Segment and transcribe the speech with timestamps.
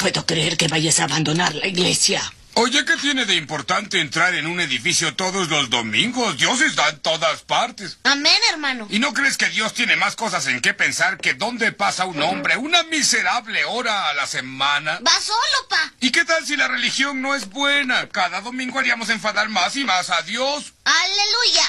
[0.00, 2.22] puedo creer que vayas a abandonar la iglesia.
[2.54, 6.38] Oye, ¿qué tiene de importante entrar en un edificio todos los domingos?
[6.38, 7.98] Dios está en todas partes.
[8.04, 8.86] Amén, hermano.
[8.90, 12.20] ¿Y no crees que Dios tiene más cosas en qué pensar que dónde pasa un
[12.22, 14.98] hombre una miserable hora a la semana?
[15.06, 15.92] Va solo, pa.
[16.00, 18.08] ¿Y qué tal si la religión no es buena?
[18.08, 20.72] Cada domingo haríamos enfadar más y más a Dios.
[20.84, 21.62] Aleluya.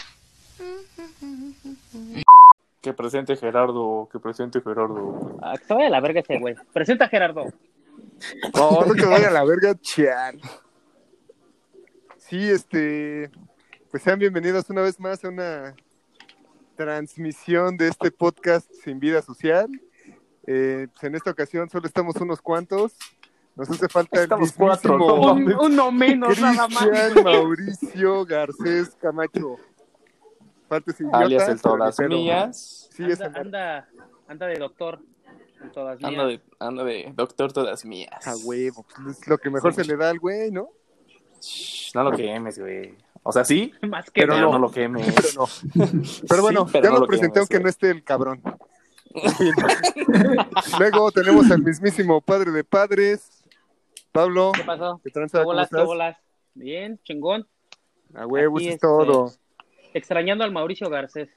[2.81, 5.37] Que presente Gerardo, que presente Gerardo.
[5.43, 6.55] Ah, que se vaya a la verga ese güey.
[6.73, 7.45] Presenta a Gerardo.
[8.55, 10.39] No, no que vaya a la verga, chan.
[12.17, 13.29] Sí, este,
[13.89, 15.75] pues sean bienvenidos una vez más a una
[16.75, 19.69] transmisión de este podcast Sin Vida Social.
[20.47, 22.93] Eh, pues en esta ocasión solo estamos unos cuantos.
[23.55, 26.87] Nos hace falta el Estamos mismísimo cuatro, no Un- uno menos, nada más.
[27.23, 29.57] Mauricio Garcés Camacho.
[30.69, 32.89] Falta idiota, Alias el todas mías.
[32.93, 33.41] Sí, anda, mero.
[33.41, 33.89] anda,
[34.29, 35.01] anda de doctor.
[35.69, 36.09] Todas mías.
[36.11, 38.27] Ando de, ando de doctor todas mías.
[38.27, 40.69] A huevo, pues es lo que mejor se le da al güey, ¿no?
[41.41, 42.95] Shh, No lo quemes, güey.
[43.23, 45.13] O sea, sí, Más que pero no, lo quemes.
[45.13, 45.45] Pero no.
[46.27, 47.63] Pero bueno, Sí, pero ya no lo lo presenté quemes, aunque güey.
[47.63, 48.41] no esté el cabrón.
[50.79, 53.43] Luego tenemos al mismísimo padre de padres,
[54.11, 54.51] Pablo.
[54.55, 55.01] ¿Qué pasó?
[55.03, 55.39] ¿Qué tranza?
[55.39, 55.85] ¿Qué ¿Cómo bolas, estás?
[55.85, 56.17] bolas?
[56.53, 57.47] Bien, chingón.
[58.13, 59.31] A huevo, Aquí, eso es este, todo.
[59.93, 61.29] Extrañando al Mauricio Garcés.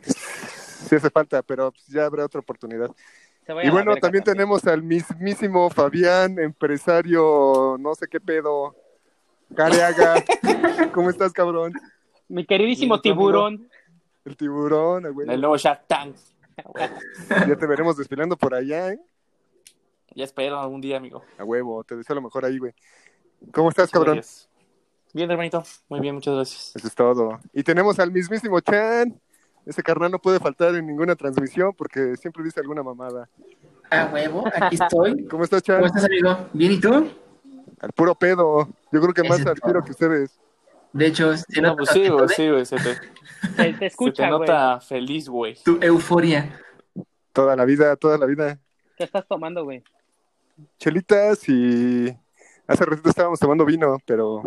[0.00, 2.90] Sí hace falta, pero pues, ya habrá otra oportunidad.
[3.62, 8.76] Y bueno, también tenemos al mismísimo Fabián, empresario, no sé qué pedo,
[9.54, 10.22] Careaga.
[10.92, 11.72] ¿Cómo estás, cabrón?
[12.28, 13.20] Mi queridísimo Bien, ¿tú, amigo?
[13.32, 13.70] tiburón.
[14.24, 15.32] El tiburón, huevo.
[15.32, 16.14] El nuevo Shark Tank.
[17.28, 19.00] Ya te veremos desfilando por allá, ¿eh?
[20.14, 21.22] Ya espero algún día, amigo.
[21.38, 22.72] A huevo, te deseo lo mejor ahí, güey.
[23.52, 24.16] ¿Cómo estás, cabrón?
[24.16, 24.48] Gracias.
[25.12, 25.64] Bien, hermanito.
[25.88, 26.72] Muy bien, muchas gracias.
[26.76, 27.40] Eso es todo.
[27.52, 29.20] Y tenemos al mismísimo Chan.
[29.66, 33.28] Ese carnal no puede faltar en ninguna transmisión porque siempre dice alguna mamada.
[33.90, 35.24] A huevo, aquí estoy.
[35.30, 35.76] ¿Cómo estás, Chan?
[35.76, 36.48] ¿Cómo estás, amigo?
[36.52, 37.08] ¿Bien y tú?
[37.80, 38.68] Al puro pedo.
[38.92, 40.38] Yo creo que más al tiro que ustedes.
[40.92, 42.66] De hecho, se No, pues sí, güey, sí, güey.
[42.66, 42.94] Se te,
[43.56, 44.40] Te, te se escucha, te güey.
[44.40, 45.54] nota feliz, güey.
[45.64, 46.60] tu euforia.
[47.32, 48.58] Toda la vida, toda la vida.
[48.96, 49.82] ¿Qué estás tomando, güey?
[50.78, 52.14] Chelitas y
[52.66, 54.42] hace ratito estábamos tomando vino, pero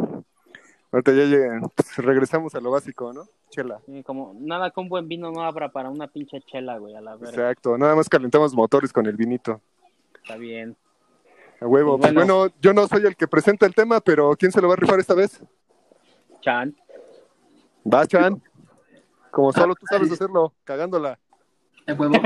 [0.94, 1.62] ahorita ya llegan.
[1.76, 3.26] Pues regresamos a lo básico, ¿no?
[3.50, 3.80] Chela.
[3.86, 7.16] Sí, Como nada con buen vino no habrá para una pinche chela, güey, a la
[7.16, 7.30] verga.
[7.30, 7.78] Exacto.
[7.78, 9.60] Nada más calentamos motores con el vinito.
[10.22, 10.78] Está bien.
[11.60, 11.98] A huevo.
[12.00, 14.76] Pues bueno, yo no soy el que presenta el tema, pero ¿quién se lo va
[14.76, 15.42] a rifar esta vez?
[16.42, 16.76] Chan.
[17.92, 18.42] Va, Chan.
[19.32, 21.18] Como solo tú sabes hacerlo, cagándola.
[21.88, 22.14] A huevo.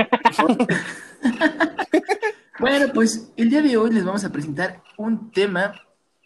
[2.60, 5.72] bueno, pues el día de hoy les vamos a presentar un tema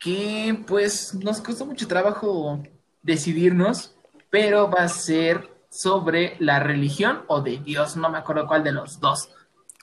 [0.02, 2.62] que pues nos costó mucho trabajo
[3.02, 3.96] decidirnos,
[4.30, 8.72] pero va a ser sobre la religión o de Dios, no me acuerdo cuál de
[8.72, 9.30] los dos.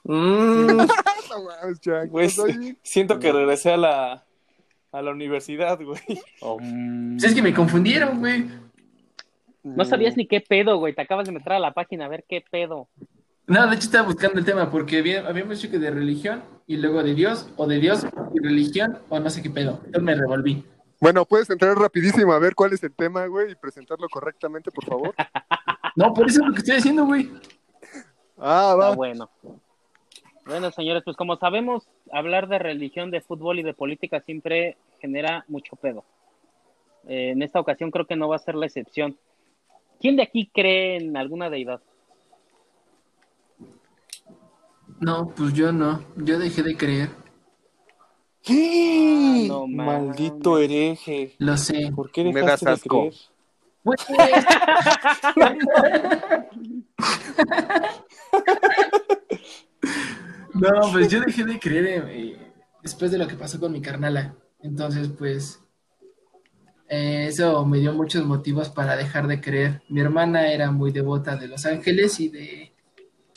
[0.03, 0.77] Mm,
[2.11, 2.77] ¿cómo soy?
[2.83, 4.25] siento que regresé a la,
[4.91, 6.01] a la universidad, güey.
[6.39, 8.45] Pues es que me confundieron, güey.
[9.63, 10.93] No sabías ni qué pedo, güey.
[10.93, 12.87] Te acabas de meter a la página a ver qué pedo.
[13.49, 16.77] No, de hecho estaba buscando el tema porque había- habíamos dicho que de religión y
[16.77, 19.81] luego de Dios, o de Dios y religión, o no sé qué pedo.
[19.85, 20.63] Entonces me revolví.
[21.01, 24.85] Bueno, puedes entrar rapidísimo a ver cuál es el tema, güey, y presentarlo correctamente, por
[24.85, 25.13] favor.
[25.95, 27.29] No, por eso es lo que estoy haciendo, güey.
[28.37, 28.95] Ah, Está va.
[28.95, 29.29] bueno.
[30.45, 35.43] Bueno, señores, pues como sabemos, hablar de religión, de fútbol y de política siempre genera
[35.49, 36.05] mucho pedo.
[37.07, 39.17] Eh, en esta ocasión creo que no va a ser la excepción.
[39.99, 41.81] ¿Quién de aquí cree en alguna deidad?
[44.99, 46.03] No, pues yo no.
[46.17, 47.09] Yo dejé de creer.
[48.47, 51.35] Ah, no Maldito hereje.
[51.39, 51.91] Lo sé.
[51.95, 52.99] ¿Por qué Me dejaste das de asco.
[52.99, 53.13] creer?
[60.53, 64.35] No, pues yo dejé de creer eh, después de lo que pasó con mi carnala.
[64.61, 65.61] Entonces, pues,
[66.89, 69.81] eh, eso me dio muchos motivos para dejar de creer.
[69.89, 72.73] Mi hermana era muy devota de los ángeles y de,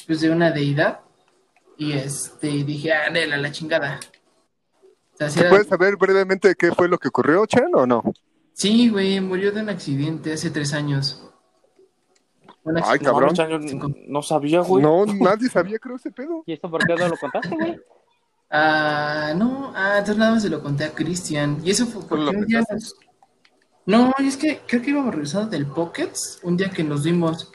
[0.06, 1.00] pues, de una deidad.
[1.82, 3.98] Y este, dije, ah, nela, la chingada.
[5.14, 7.86] O sea, si ¿Se era- puede saber brevemente qué fue lo que ocurrió, Chan, o
[7.86, 8.02] no?
[8.52, 11.22] Sí, güey, murió de un accidente hace tres años.
[12.84, 13.34] Ay, cabrón.
[14.06, 14.82] No, sabía, güey.
[14.82, 16.44] No, nadie sabía, creo, ese pedo.
[16.46, 17.80] ¿Y esto por qué no lo contaste, güey?
[18.54, 21.58] Ah, no, ah, entonces nada más se lo conté a Cristian.
[21.64, 22.94] Y eso fue porque un día nos-
[23.86, 27.50] No, y es que creo que íbamos regresando del Pockets un día que nos vimos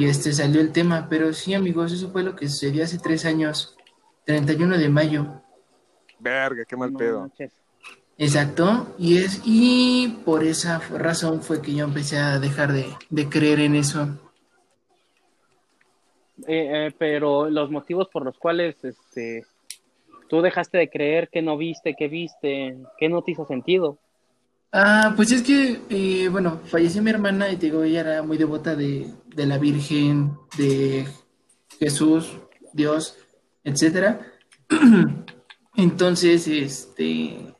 [0.00, 3.26] y este salió el tema, pero sí, amigos, eso fue lo que sucedió hace tres
[3.26, 3.76] años,
[4.24, 5.42] 31 de mayo.
[6.18, 7.20] Verga, qué mal No pedo.
[7.20, 7.52] manches.
[8.16, 13.28] Exacto, y es y por esa razón fue que yo empecé a dejar de, de
[13.28, 14.08] creer en eso.
[16.46, 19.44] Eh, eh, pero los motivos por los cuales este
[20.30, 23.98] tú dejaste de creer que no viste, que viste, que no te hizo sentido.
[24.72, 28.38] Ah, pues es que, eh, bueno, falleció mi hermana y te digo, ella era muy
[28.38, 31.08] devota de, de la Virgen, de
[31.80, 32.38] Jesús,
[32.72, 33.16] Dios,
[33.64, 34.20] etcétera.
[35.76, 37.54] Entonces, este,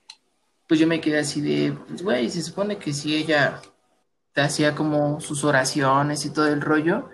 [0.68, 3.60] pues yo me quedé así de, pues güey, se supone que si ella
[4.32, 7.08] te hacía como sus oraciones y todo el rollo,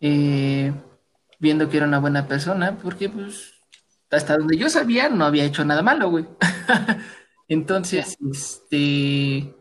[0.00, 0.72] eh,
[1.40, 3.54] viendo que era una buena persona, porque pues
[4.10, 6.26] hasta donde yo sabía no había hecho nada malo, güey.
[7.48, 9.54] Entonces, este,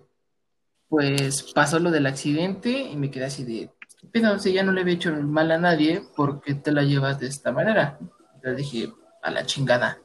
[0.87, 3.71] pues pasó lo del accidente y me quedé así de,
[4.11, 7.19] pero si ya no le había hecho mal a nadie, ¿por qué te la llevas
[7.19, 7.97] de esta manera?
[8.35, 9.99] Entonces dije, a la chingada.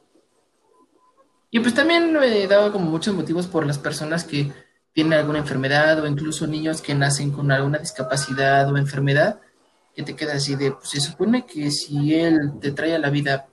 [1.51, 4.51] Y pues también me daba como muchos motivos por las personas que
[4.93, 9.39] tienen alguna enfermedad o incluso niños que nacen con alguna discapacidad o enfermedad,
[9.95, 13.09] que te queda así de, pues se supone que si él te trae a la
[13.09, 13.47] vida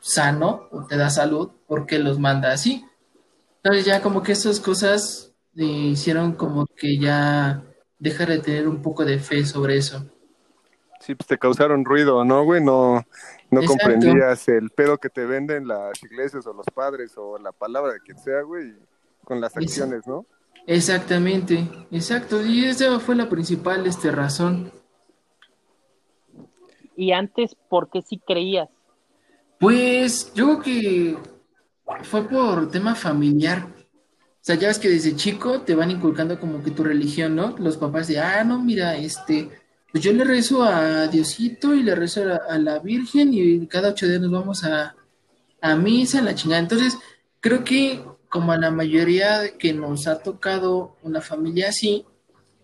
[0.00, 2.84] sano o te da salud, ¿por qué los manda así?
[3.64, 7.62] Entonces ya como que esas cosas me hicieron como que ya
[7.98, 10.04] dejar de tener un poco de fe sobre eso.
[11.00, 12.62] Sí, pues te causaron ruido, ¿no, güey?
[12.62, 13.02] No,
[13.50, 13.66] no Exacto.
[13.66, 18.00] comprendías el pedo que te venden las iglesias o los padres o la palabra de
[18.00, 18.74] quien sea, güey,
[19.24, 20.26] con las acciones, ¿no?
[20.66, 22.44] Exactamente, exacto.
[22.44, 24.72] Y esa fue la principal este, razón.
[26.96, 28.68] Y antes, ¿por qué sí creías?
[29.58, 31.33] Pues yo creo que
[32.02, 33.66] fue por tema familiar.
[33.66, 37.56] O sea, ya ves que desde chico te van inculcando como que tu religión, ¿no?
[37.58, 39.48] Los papás de, ah, no, mira, este,
[39.90, 44.06] pues yo le rezo a Diosito y le rezo a la, Virgen y cada ocho
[44.06, 44.94] días nos vamos a,
[45.60, 46.60] a misa, la chingada.
[46.60, 46.98] Entonces,
[47.40, 52.04] creo que como a la mayoría que nos ha tocado una familia así,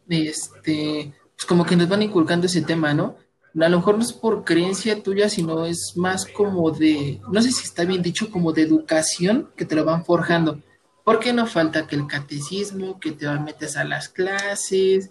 [0.09, 3.17] este, pues como que nos van inculcando ese tema, ¿no?
[3.59, 7.51] A lo mejor no es por creencia tuya, sino es más como de, no sé
[7.51, 10.61] si está bien dicho, como de educación que te lo van forjando.
[11.05, 15.11] Porque no falta que el catecismo, que te van metes a las clases,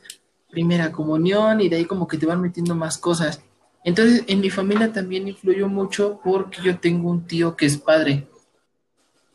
[0.49, 3.41] primera comunión, y de ahí como que te van metiendo más cosas.
[3.83, 8.27] Entonces, en mi familia también influyó mucho porque yo tengo un tío que es padre.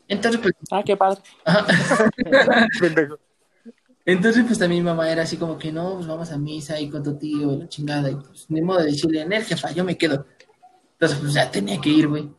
[0.07, 1.21] Entonces, pues, Ah, qué padre.
[4.05, 6.89] Entonces, pues también mi mamá era así como que no, pues vamos a misa y
[6.89, 9.71] con tu tío, y la chingada, y pues ni modo de decirle, en el jefa,
[9.71, 10.25] yo me quedo.
[10.93, 12.29] Entonces, pues ya tenía que ir, güey.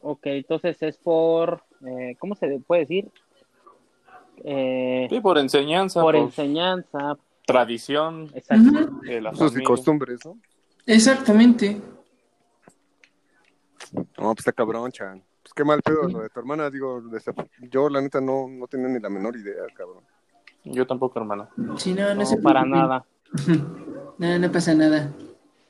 [0.00, 3.10] Ok, entonces es por, eh, ¿cómo se puede decir?
[4.44, 8.70] Eh, Sí, por enseñanza, por por, enseñanza, tradición exacto.
[8.70, 9.66] Ujú, de la Usos y familia.
[9.66, 10.38] costumbres, ¿no?
[10.86, 11.80] Exactamente.
[13.92, 15.22] No, pues está cabrón, chan.
[15.46, 17.00] Pues qué mal pedo lo de tu hermana, digo,
[17.70, 20.02] yo la neta no, no tenía ni la menor idea, cabrón.
[20.64, 21.48] Yo tampoco, hermano.
[21.76, 23.04] Sí, no, no, No, se para nada.
[24.18, 25.12] No, no pasa nada.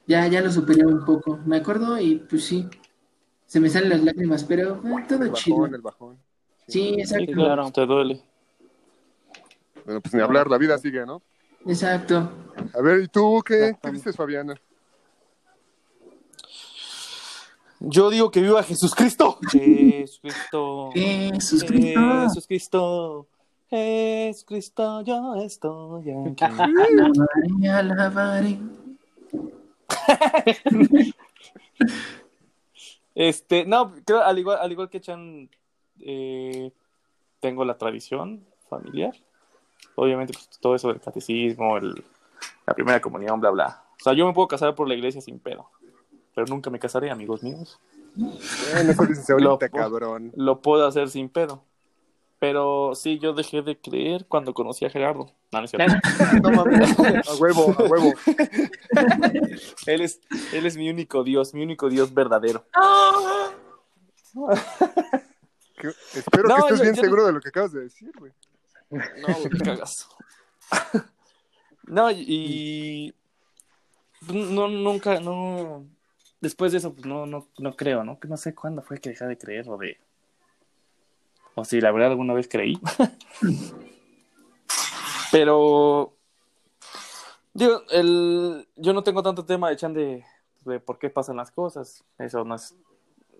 [0.07, 1.39] Ya, ya lo superé un poco.
[1.45, 2.67] Me acuerdo y pues sí,
[3.45, 5.57] se me salen las lágrimas, pero eh, todo El chido.
[5.59, 6.19] bajón, el bajón.
[6.69, 7.33] Sí, Sí, exacto.
[7.33, 7.71] claro.
[7.73, 8.23] Te duele.
[9.85, 11.21] Bueno, pues ni hablar, la vida sigue, ¿no?
[11.67, 12.31] Exacto.
[12.73, 14.55] A ver, ¿y tú qué, qué dices, Fabiana?
[17.81, 19.39] Yo digo que viva Jesucristo.
[19.51, 20.91] Jesucristo.
[20.95, 22.01] Jesús Cristo.
[22.29, 23.27] Jesucristo.
[23.69, 26.45] Jesucristo, yo estoy aquí.
[26.45, 28.59] Alabaré, alabaré.
[33.15, 35.49] Este, no, creo, al igual, al igual que Chan,
[36.01, 36.71] eh,
[37.41, 39.15] tengo la tradición familiar.
[39.95, 42.05] Obviamente, pues, todo eso del catecismo, el-
[42.67, 43.83] la primera comunión, bla, bla.
[43.99, 45.71] O sea, yo me puedo casar por la iglesia sin pedo.
[46.37, 47.81] Pero nunca me casaré, amigos míos.
[48.15, 50.33] Bueno, eso dices ahorita, Lo- cabrón.
[50.37, 51.65] Lo puedo hacer sin pedo.
[52.39, 55.33] Pero sí, yo dejé de creer cuando conocí a Gerardo.
[55.51, 55.95] No, no es cierto.
[56.43, 58.13] No mames, a huevo, a huevo.
[59.87, 60.21] él, es,
[60.53, 62.67] él es mi único Dios, mi único Dios verdadero.
[65.79, 68.11] Que- espero No, que estés yo- bien yo- seguro de lo que acabas de decir,
[68.19, 68.33] güey.
[68.91, 70.07] No, me cagas.
[71.87, 73.15] No, y, y-
[74.33, 75.87] no, nunca, no.
[76.47, 78.21] Después de eso, pues no, no, no creo, ¿no?
[78.21, 79.99] Que no sé cuándo fue que dejé de creer o de.
[81.57, 82.79] O si la verdad alguna vez creí.
[85.33, 86.15] Pero.
[87.53, 90.25] Digo, el, yo no tengo tanto tema de Chan de,
[90.61, 92.05] de por qué pasan las cosas.
[92.17, 92.77] Eso no es.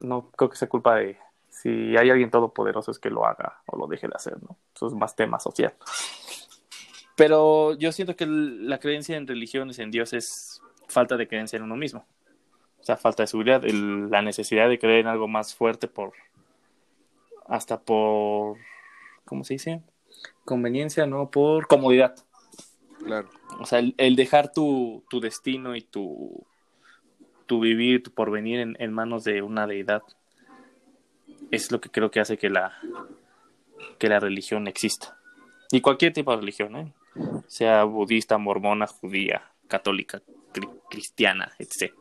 [0.01, 1.17] No creo que sea culpa de
[1.49, 4.59] si hay alguien todopoderoso es que lo haga o lo deje de hacer, ¿no?
[4.75, 5.75] Eso es más tema social.
[7.15, 11.63] Pero yo siento que la creencia en religiones, en Dios, es falta de creencia en
[11.63, 12.05] uno mismo.
[12.87, 16.13] Sea, falta de seguridad, el- la necesidad de creer en algo más fuerte por.
[17.49, 18.59] hasta por.
[19.25, 19.83] ¿Cómo se dice?
[20.45, 22.15] Conveniencia, no por comodidad.
[23.05, 23.29] Claro.
[23.59, 26.47] O sea, el, el dejar tu, tu destino y tu
[27.47, 30.03] tu vivir, tu porvenir en, en manos de una deidad
[31.53, 32.73] es lo que creo que hace que la,
[33.99, 35.17] que la religión exista.
[35.71, 36.93] Y cualquier tipo de religión, ¿eh?
[37.47, 41.93] sea budista, mormona, judía, católica, cri- cristiana, etc.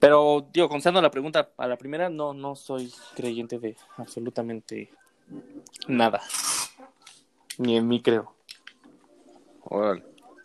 [0.00, 4.90] Pero, digo, contestando la pregunta a la primera, no, no soy creyente de absolutamente
[5.86, 6.22] nada.
[7.58, 8.34] Ni en mí creo.
[9.62, 10.02] Órale.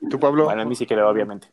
[0.09, 0.43] ¿Tú, Pablo?
[0.43, 1.47] Bueno, en mí sí creo, obviamente.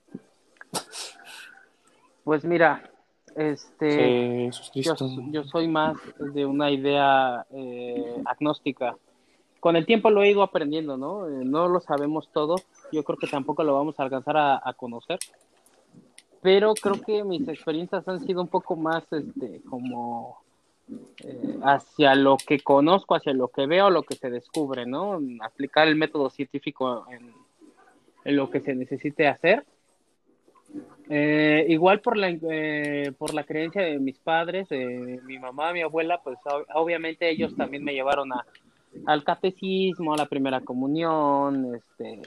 [2.25, 2.91] Pues mira,
[3.37, 4.95] este, yo,
[5.31, 8.97] yo soy más de una idea eh, agnóstica.
[9.61, 11.29] Con el tiempo lo he ido aprendiendo, ¿no?
[11.29, 12.57] Eh, no lo sabemos todo.
[12.91, 15.21] Yo creo que tampoco lo vamos a alcanzar a, a conocer.
[16.43, 20.43] Pero creo que mis experiencias han sido un poco más, este, como
[21.25, 25.21] eh, hacia lo que conozco, hacia lo que veo, lo que se descubre, ¿no?
[25.41, 27.33] Aplicar el método científico en,
[28.37, 29.65] lo que se necesite hacer.
[31.09, 36.21] Eh, igual por la, eh, por la creencia de mis padres, mi mamá, mi abuela,
[36.23, 38.45] pues ob- obviamente ellos también me llevaron a,
[39.07, 42.23] al catecismo, a la primera comunión, este,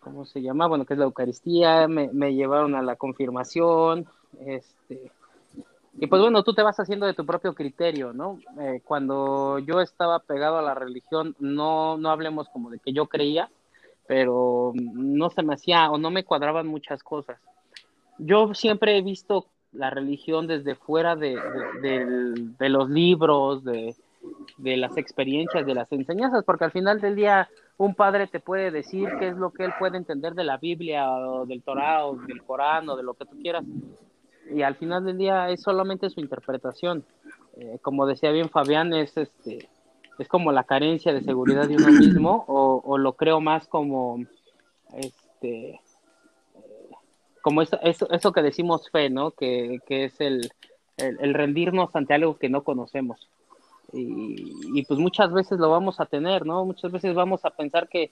[0.00, 0.66] ¿cómo se llama?
[0.66, 4.06] Bueno, que es la Eucaristía, me, llevaron a la confirmación,
[4.44, 5.10] este,
[6.00, 8.38] y pues bueno, tú te vas haciendo de tu propio criterio, ¿no?
[8.60, 13.06] Eh, cuando yo estaba pegado a la religión, no, no hablemos como de que yo
[13.06, 13.50] creía,
[14.06, 17.40] pero no se me hacía o no me cuadraban muchas cosas.
[18.18, 21.38] Yo siempre he visto la religión desde fuera de,
[21.82, 22.04] de,
[22.58, 23.94] de los libros, de,
[24.56, 28.72] de las experiencias, de las enseñanzas, porque al final del día un padre te puede
[28.72, 32.16] decir qué es lo que él puede entender de la Biblia o del Torah o
[32.16, 33.64] del Corán o de lo que tú quieras.
[34.50, 37.04] Y al final del día es solamente su interpretación.
[37.56, 39.68] Eh, como decía bien Fabián, es este
[40.18, 44.18] es como la carencia de seguridad de uno mismo o, lo creo más como
[44.92, 45.80] este
[47.40, 49.30] como eso, eso, eso que decimos fe, ¿no?
[49.30, 50.50] Que, que es el,
[50.96, 53.28] el rendirnos ante algo que no conocemos.
[53.92, 56.64] Y, y, pues muchas veces lo vamos a tener, ¿no?
[56.64, 58.10] Muchas veces vamos a pensar que,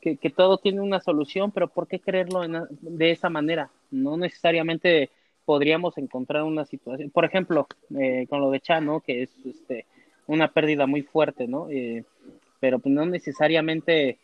[0.00, 3.70] que, todo tiene una solución, pero ¿por qué creerlo en, de esa manera?
[3.90, 5.10] No necesariamente
[5.44, 7.10] podríamos encontrar una situación.
[7.10, 7.66] Por ejemplo,
[7.98, 9.00] eh, con lo de Chan, ¿no?
[9.00, 9.86] Que es este,
[10.28, 11.68] una pérdida muy fuerte, ¿no?
[11.70, 12.04] Eh,
[12.60, 14.18] pero pues no necesariamente,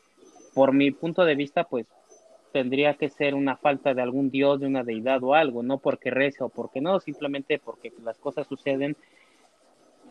[0.54, 1.86] por mi punto de vista, pues
[2.52, 6.10] tendría que ser una falta de algún dios, de una deidad o algo, no porque
[6.10, 8.96] reza o porque no, simplemente porque las cosas suceden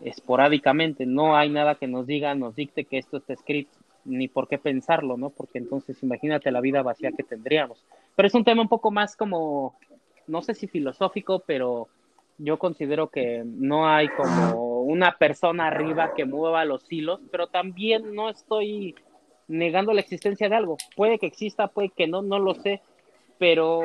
[0.04, 4.48] esporádicamente, no hay nada que nos diga, nos dicte que esto está escrito, ni por
[4.48, 5.30] qué pensarlo, ¿no?
[5.30, 7.86] Porque entonces imagínate la vida vacía que tendríamos.
[8.16, 9.76] Pero es un tema un poco más como,
[10.28, 11.88] no sé si filosófico, pero
[12.38, 18.16] yo considero que no hay como una persona arriba que mueva los hilos, pero también
[18.16, 18.96] no estoy
[19.48, 20.78] negando la existencia de algo.
[20.96, 22.82] Puede que exista, puede que no, no lo sé,
[23.38, 23.82] pero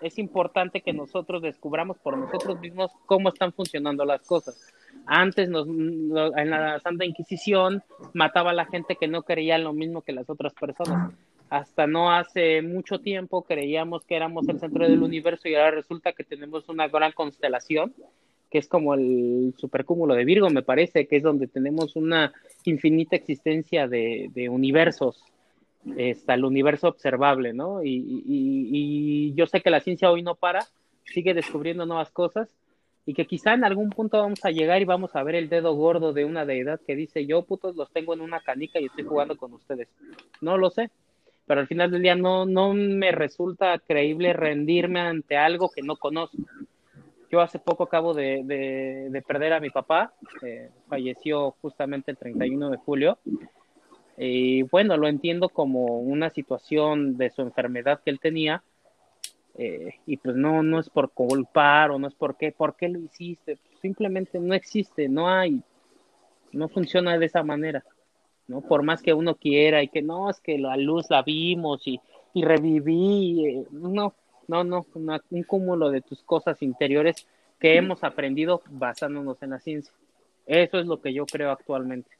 [0.00, 4.72] es importante que nosotros descubramos por nosotros mismos cómo están funcionando las cosas.
[5.06, 10.12] Antes, en la Santa Inquisición, mataba a la gente que no creía lo mismo que
[10.12, 11.14] las otras personas.
[11.48, 16.12] Hasta no hace mucho tiempo creíamos que éramos el centro del universo y ahora resulta
[16.12, 17.94] que tenemos una gran constelación,
[18.50, 23.16] que es como el supercúmulo de Virgo, me parece, que es donde tenemos una infinita
[23.16, 25.24] existencia de, universos,
[25.96, 27.82] está el universo observable, ¿no?
[27.82, 30.66] Y, y, yo sé que la ciencia hoy no para,
[31.04, 32.57] sigue descubriendo nuevas cosas
[33.08, 35.72] y que quizá en algún punto vamos a llegar y vamos a ver el dedo
[35.72, 39.04] gordo de una deidad que dice, yo putos los tengo en una canica y estoy
[39.04, 39.88] jugando con ustedes.
[40.42, 40.90] No lo sé,
[41.46, 45.96] pero al final del día no, no me resulta creíble rendirme ante algo que no
[45.96, 46.36] conozco.
[47.32, 50.12] Yo hace poco acabo de, de, de perder a mi papá,
[50.42, 53.16] eh, falleció justamente el 31 de julio,
[54.18, 58.62] y bueno, lo entiendo como una situación de su enfermedad que él tenía,
[59.60, 62.88] eh, y pues no, no es por culpar o no es por qué, ¿por qué
[62.88, 63.58] lo hiciste?
[63.82, 65.60] Simplemente no existe, no hay,
[66.52, 67.84] no funciona de esa manera,
[68.46, 68.60] ¿no?
[68.60, 72.00] Por más que uno quiera y que no, es que la luz la vimos y,
[72.34, 74.14] y reviví, eh, no,
[74.46, 77.26] no, no, una, un cúmulo de tus cosas interiores
[77.58, 79.92] que hemos aprendido basándonos en la ciencia.
[80.46, 82.10] Eso es lo que yo creo actualmente.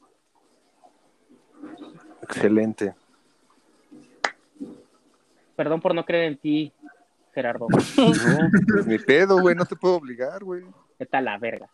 [2.22, 2.94] Excelente.
[5.54, 6.72] Perdón por no creer en ti,
[7.34, 7.66] Gerardo.
[7.96, 10.64] No, pues mi pedo, güey, no te puedo obligar, güey.
[10.98, 11.68] Está la verga.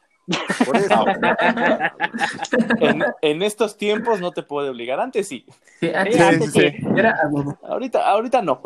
[0.64, 1.04] Por eso.
[2.80, 4.98] en, en, estos tiempos no te puede obligar.
[5.00, 5.44] Antes sí.
[5.80, 6.60] Sí, antes, Sí, antes sí.
[6.60, 6.76] sí.
[6.96, 7.58] Era a huevo.
[7.62, 8.62] Ahorita, ahorita no.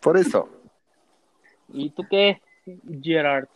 [0.00, 0.48] Por eso.
[1.72, 2.40] ¿Y tú qué,
[3.02, 3.46] Gerard?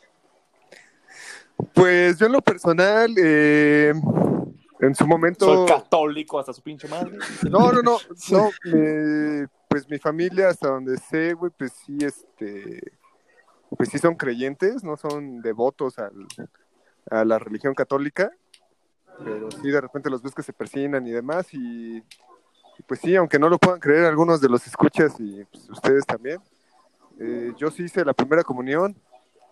[1.74, 3.92] Pues yo en lo personal, eh,
[4.80, 5.44] en su momento...
[5.44, 7.18] Soy católico hasta su pinche madre.
[7.50, 7.98] No, no, no,
[8.30, 12.80] no, me- pues mi familia, hasta donde sé, güey, pues sí, este,
[13.76, 16.26] pues sí son creyentes, no son devotos al-
[17.10, 18.30] a la religión católica,
[19.22, 23.14] pero sí de repente los ves que se persignan y demás, y, y pues sí,
[23.16, 26.40] aunque no lo puedan creer algunos de los escuchas y pues, ustedes también,
[27.20, 28.96] eh, yo sí hice la primera comunión,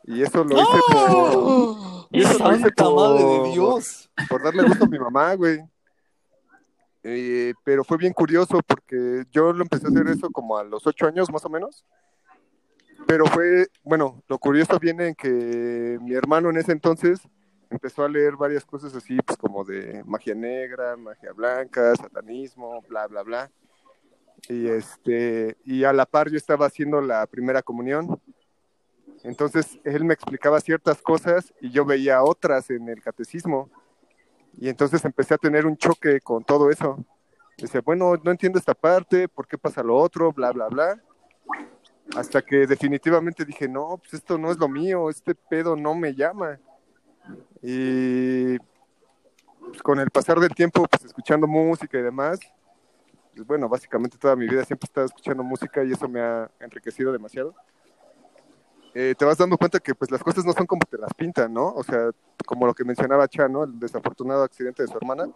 [0.04, 2.06] y eso lo hice por...
[2.12, 4.10] y eso lo hice ¡Santa madre de por- Dios!
[4.30, 5.60] por darle gusto a mi mamá, güey.
[7.06, 10.86] Eh, pero fue bien curioso porque yo lo empecé a hacer eso como a los
[10.86, 11.84] ocho años más o menos.
[13.06, 17.20] Pero fue, bueno, lo curioso viene en que mi hermano en ese entonces
[17.68, 23.06] empezó a leer varias cosas así, pues como de magia negra, magia blanca, satanismo, bla,
[23.06, 23.50] bla, bla.
[24.48, 28.18] Y este, y a la par yo estaba haciendo la primera comunión.
[29.22, 33.70] Entonces él me explicaba ciertas cosas y yo veía otras en el catecismo.
[34.58, 37.04] Y entonces empecé a tener un choque con todo eso.
[37.58, 40.32] Decía, bueno, no entiendo esta parte, ¿por qué pasa lo otro?
[40.32, 41.00] Bla, bla, bla.
[42.16, 46.14] Hasta que definitivamente dije, no, pues esto no es lo mío, este pedo no me
[46.14, 46.58] llama.
[47.62, 48.58] Y
[49.60, 52.38] pues, con el pasar del tiempo, pues escuchando música y demás,
[53.34, 56.50] pues bueno, básicamente toda mi vida siempre he estado escuchando música y eso me ha
[56.60, 57.54] enriquecido demasiado.
[58.96, 61.52] Eh, te vas dando cuenta que pues las cosas no son como te las pintan,
[61.52, 61.66] ¿no?
[61.74, 62.10] O sea,
[62.46, 65.28] como lo que mencionaba Chano, el desafortunado accidente de su hermana,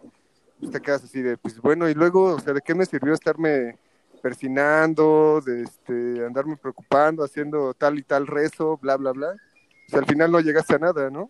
[0.59, 3.13] pues te quedas así de, pues bueno, y luego, o sea, ¿de qué me sirvió
[3.13, 3.77] estarme
[4.21, 9.31] persinando, de este, andarme preocupando, haciendo tal y tal rezo, bla, bla, bla?
[9.31, 11.29] O sea, al final no llegaste a nada, ¿no?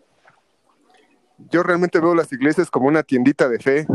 [1.50, 3.88] Yo realmente veo las iglesias como una tiendita de fe.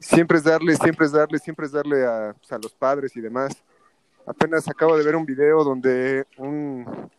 [0.00, 3.20] Siempre es darle, siempre es darle, siempre es darle a, pues, a los padres y
[3.20, 3.63] demás.
[4.26, 7.10] Apenas acabo de ver un video donde un,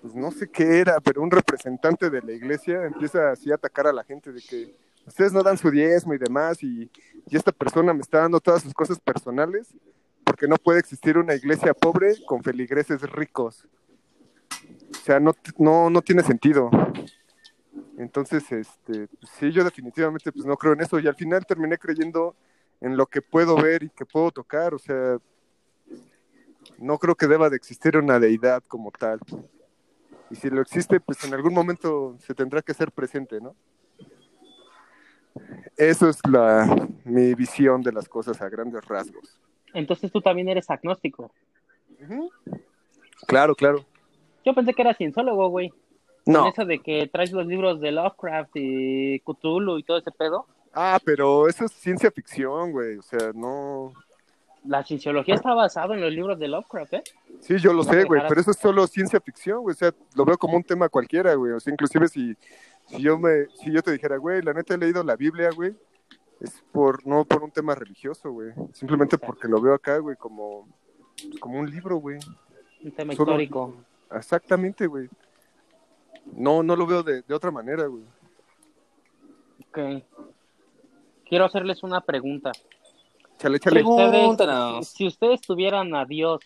[0.00, 3.86] pues no sé qué era, pero un representante de la iglesia empieza así a atacar
[3.86, 4.74] a la gente de que
[5.06, 6.90] ustedes no dan su diezmo y demás y,
[7.28, 9.74] y esta persona me está dando todas sus cosas personales
[10.24, 13.66] porque no puede existir una iglesia pobre con feligreses ricos.
[14.90, 16.70] O sea, no, no, no tiene sentido.
[17.98, 21.76] Entonces, este, pues sí, yo definitivamente pues no creo en eso y al final terminé
[21.78, 22.34] creyendo
[22.80, 25.18] en lo que puedo ver y que puedo tocar, o sea,
[26.82, 29.20] no creo que deba de existir una deidad como tal.
[30.30, 33.54] Y si lo existe, pues en algún momento se tendrá que hacer presente, ¿no?
[35.76, 39.38] Eso es la, mi visión de las cosas a grandes rasgos.
[39.72, 41.32] Entonces tú también eres agnóstico.
[43.26, 43.84] Claro, claro.
[44.44, 45.72] Yo pensé que eras cienciólogo, güey.
[46.26, 46.40] No.
[46.40, 50.46] Con eso de que traes los libros de Lovecraft y Cthulhu y todo ese pedo.
[50.74, 52.96] Ah, pero eso es ciencia ficción, güey.
[52.96, 53.92] O sea, no.
[54.64, 57.02] La cienciología está basada en los libros de Lovecraft, ¿eh?
[57.40, 59.72] Sí, yo lo No sé, güey, pero eso es solo ciencia ficción, güey.
[59.74, 61.52] O sea, lo veo como un tema cualquiera, güey.
[61.52, 62.36] O sea, inclusive si,
[62.86, 65.74] si yo me, si yo te dijera, güey, la neta he leído la Biblia, güey,
[66.40, 68.52] es por, no por un tema religioso, güey.
[68.72, 70.68] Simplemente porque lo veo acá, güey, como,
[71.40, 72.18] como un libro, güey.
[72.84, 73.74] Un tema Solo- histórico.
[74.12, 75.08] Exactamente, güey.
[76.34, 78.04] No, no lo veo de, de otra manera, güey.
[79.68, 80.04] Ok.
[81.28, 82.52] Quiero hacerles una pregunta.
[83.42, 83.80] Chale, chale.
[83.80, 84.86] Si ustedes, Pregúntanos.
[84.88, 86.40] si ustedes tuvieran a Dios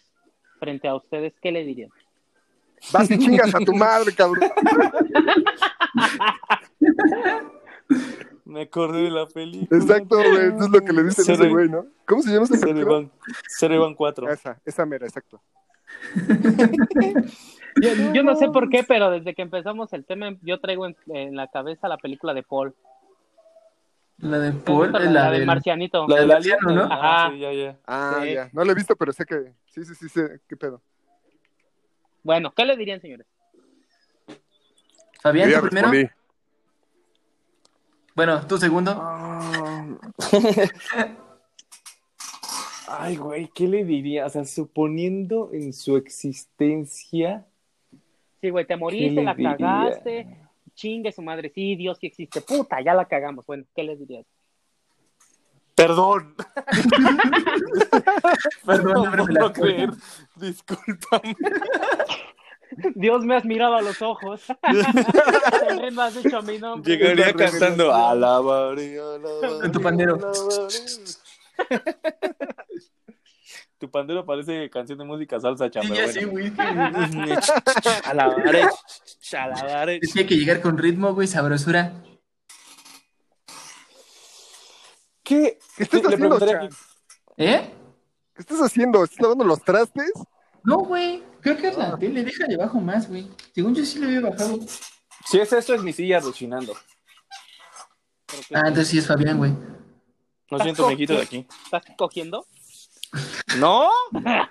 [0.59, 1.91] frente a ustedes, ¿qué le dirían?
[2.91, 4.49] Vas y chingas a tu madre, cabrón.
[8.47, 9.79] Me acordé de la película.
[9.79, 10.47] Exacto, güey.
[10.55, 11.85] Eso es lo que le dicen a ese güey, ¿no?
[12.07, 12.85] ¿Cómo se llama esa película?
[12.85, 13.13] Cereban,
[13.47, 14.31] Cereban 4.
[14.33, 15.43] Esa, esa mera, exacto.
[17.83, 20.97] Yo, yo no sé por qué, pero desde que empezamos el tema, yo traigo en,
[21.09, 22.75] en la cabeza la película de Paul.
[24.27, 26.07] La de ¿Has Paul, la, la de del- Marcianito.
[26.09, 26.83] La de la Marciano, ¿no?
[26.91, 27.31] Ah, Ajá.
[27.33, 27.79] sí, ya, ya.
[27.87, 28.33] Ah, Sí.
[28.35, 28.51] ya.
[28.53, 29.53] No la he visto, pero sé que.
[29.67, 30.41] Sí, sí, sí, sé.
[30.49, 30.81] ¿Qué pedo?
[32.23, 33.27] Bueno, ¿qué le dirían, señores?
[35.21, 35.91] Fabián, ¿tú primero?
[35.91, 36.11] respondí.
[38.15, 38.93] Bueno, tú segundo.
[38.99, 39.97] Ah.
[42.89, 44.27] Ay, güey, ¿qué le diría?
[44.27, 47.45] O sea, suponiendo en su existencia.
[48.41, 49.57] Sí, güey, te ¿Qué moriste, la diría?
[49.57, 50.37] cagaste.
[50.77, 52.41] Chingue su madre, sí, Dios sí existe.
[52.43, 53.45] Puta, ya la cagamos.
[53.47, 54.25] Bueno, ¿qué les dirías?
[55.75, 56.37] Perdón.
[58.67, 59.91] Perdón, no puedo creer.
[60.37, 61.35] Discúlpame.
[62.95, 64.45] Dios me has mirado a los ojos.
[65.69, 66.97] También me has dicho mi nombre.
[66.97, 70.19] Llegaría Una cantando alabaré, alabaré, Con tu pandero.
[73.77, 73.79] alabaré".
[73.79, 75.95] Tu pandero parece canción de música salsa, Sí, chamba.
[75.95, 76.53] ya sí, güey.
[78.05, 78.65] Alabaré,
[79.33, 79.99] alabaré.
[80.03, 81.93] Es que hay que llegar con ritmo, güey, sabrosura.
[85.23, 85.59] ¿Qué?
[85.77, 86.79] ¿Qué estás Le haciendo, preguntaría Chan?
[87.37, 87.75] que- ¿Eh?
[88.35, 89.03] ¿Qué estás haciendo?
[89.05, 90.13] ¿Estás lavando los trastes?
[90.63, 91.23] No, güey.
[91.41, 92.23] Creo que es la tele.
[92.25, 93.29] Déjale abajo más, güey.
[93.55, 94.59] Según yo sí le había bajado.
[95.27, 96.75] Si es esto, es mi silla rechinando.
[98.55, 99.53] Ah, entonces sí es Fabián, güey.
[100.51, 101.47] Lo siento, mijito de aquí.
[101.65, 102.47] ¿Estás cogiendo?
[103.59, 103.89] ¿No?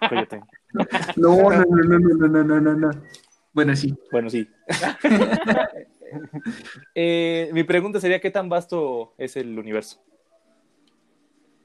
[0.10, 0.42] Coyote.
[1.16, 2.92] No, no, no, no, no, no, no, no.
[3.54, 3.96] Bueno, sí.
[4.12, 4.48] Bueno, sí.
[6.96, 10.02] eh, mi pregunta sería, ¿qué tan vasto es el universo?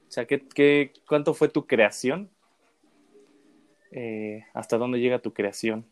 [0.07, 2.29] O sea, ¿qué, qué cuánto fue tu creación?
[3.91, 5.85] Eh, ¿Hasta dónde llega tu creación?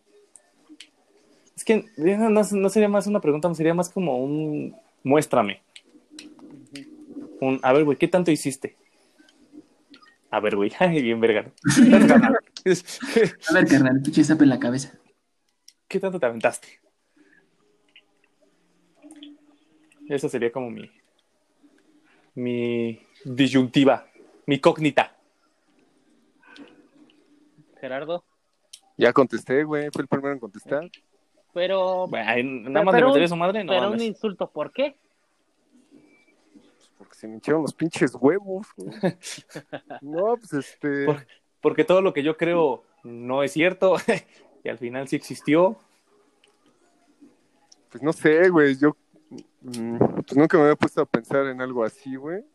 [1.56, 5.62] Es que eh, no, no, sería más una pregunta, sería más como un muéstrame.
[7.42, 8.76] Un, a ver, güey, ¿qué tanto hiciste?
[10.32, 11.52] A ver, güey, bien verga.
[11.76, 14.98] a ver, carnal, pinche zap en la cabeza.
[15.88, 16.80] ¿Qué tanto te aventaste?
[20.08, 20.90] Esa sería como mi
[22.36, 24.08] mi disyuntiva,
[24.46, 25.16] mi cógnita.
[27.80, 28.24] Gerardo.
[28.98, 30.90] Ya contesté, güey, fue el primero en contestar.
[31.54, 32.08] Pero.
[32.08, 33.72] Bueno, nada más le meteré su madre, no.
[33.72, 34.96] Pero un insulto, ¿por qué?
[37.10, 38.92] Porque se me hincharon los pinches huevos, güey.
[40.02, 41.08] no, pues este.
[41.60, 43.96] porque todo lo que yo creo no es cierto
[44.64, 45.76] y al final sí existió.
[47.90, 48.96] Pues no sé, güey, yo
[49.62, 52.46] mm, pues nunca me había puesto a pensar en algo así, güey.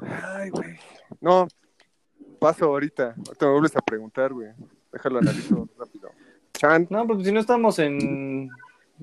[0.00, 0.78] Ay, güey.
[1.20, 1.48] No,
[2.38, 3.16] paso ahorita.
[3.26, 4.50] Ahorita me vuelves a preguntar, güey.
[4.92, 6.10] Déjalo analizo rápido.
[6.52, 6.86] Chan.
[6.90, 8.50] No, porque si no estamos en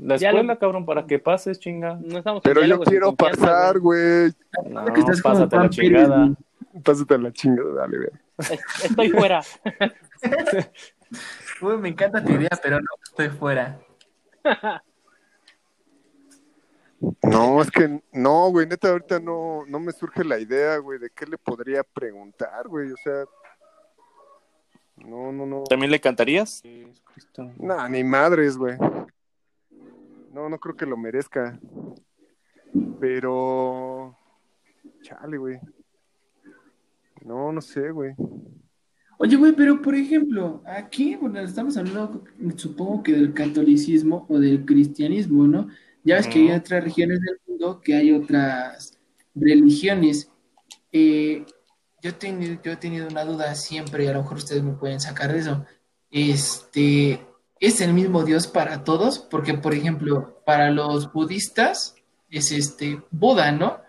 [0.01, 1.99] la escuela, cabrón, para que pases, chinga.
[2.01, 4.31] No estamos Pero yo quiero pasar, güey.
[4.67, 4.83] No,
[5.21, 6.33] pásate la chingada.
[6.83, 8.09] Pásate la chingada, dale, güey.
[8.83, 9.41] Estoy fuera.
[11.61, 13.79] Uy, me encanta tu idea, pero no, estoy fuera.
[17.21, 21.11] No, es que no, güey, neta, ahorita no, no me surge la idea, güey, de
[21.11, 23.25] qué le podría preguntar, güey, o sea,
[24.95, 25.63] no, no, no.
[25.65, 26.63] ¿También le cantarías?
[27.57, 28.77] Nah, ni madres, güey.
[30.33, 31.59] No, no creo que lo merezca.
[32.99, 34.15] Pero,
[35.01, 35.59] chale, güey.
[37.25, 38.15] No, no sé, güey.
[39.17, 42.23] Oye, güey, pero por ejemplo, aquí, bueno, estamos hablando,
[42.55, 45.67] supongo que del catolicismo o del cristianismo, ¿no?
[46.03, 48.97] Ya ves que hay otras regiones del mundo que hay otras
[49.35, 50.31] religiones.
[50.91, 51.45] Eh,
[52.01, 52.11] yo,
[52.63, 55.39] yo he tenido una duda siempre, y a lo mejor ustedes me pueden sacar de
[55.39, 55.65] eso.
[56.09, 57.19] Este,
[57.61, 59.19] ¿es el mismo Dios para todos?
[59.19, 61.95] Porque, por ejemplo, para los budistas
[62.29, 63.79] es este Buda, ¿no?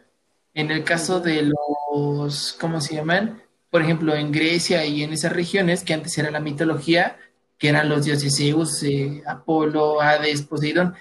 [0.54, 1.50] En el caso de
[1.90, 3.42] los, ¿cómo se llaman?
[3.70, 7.16] Por ejemplo, en Grecia y en esas regiones, que antes era la mitología,
[7.58, 10.94] que eran los dioses Zeus, eh, Apolo, Hades, Poseidón.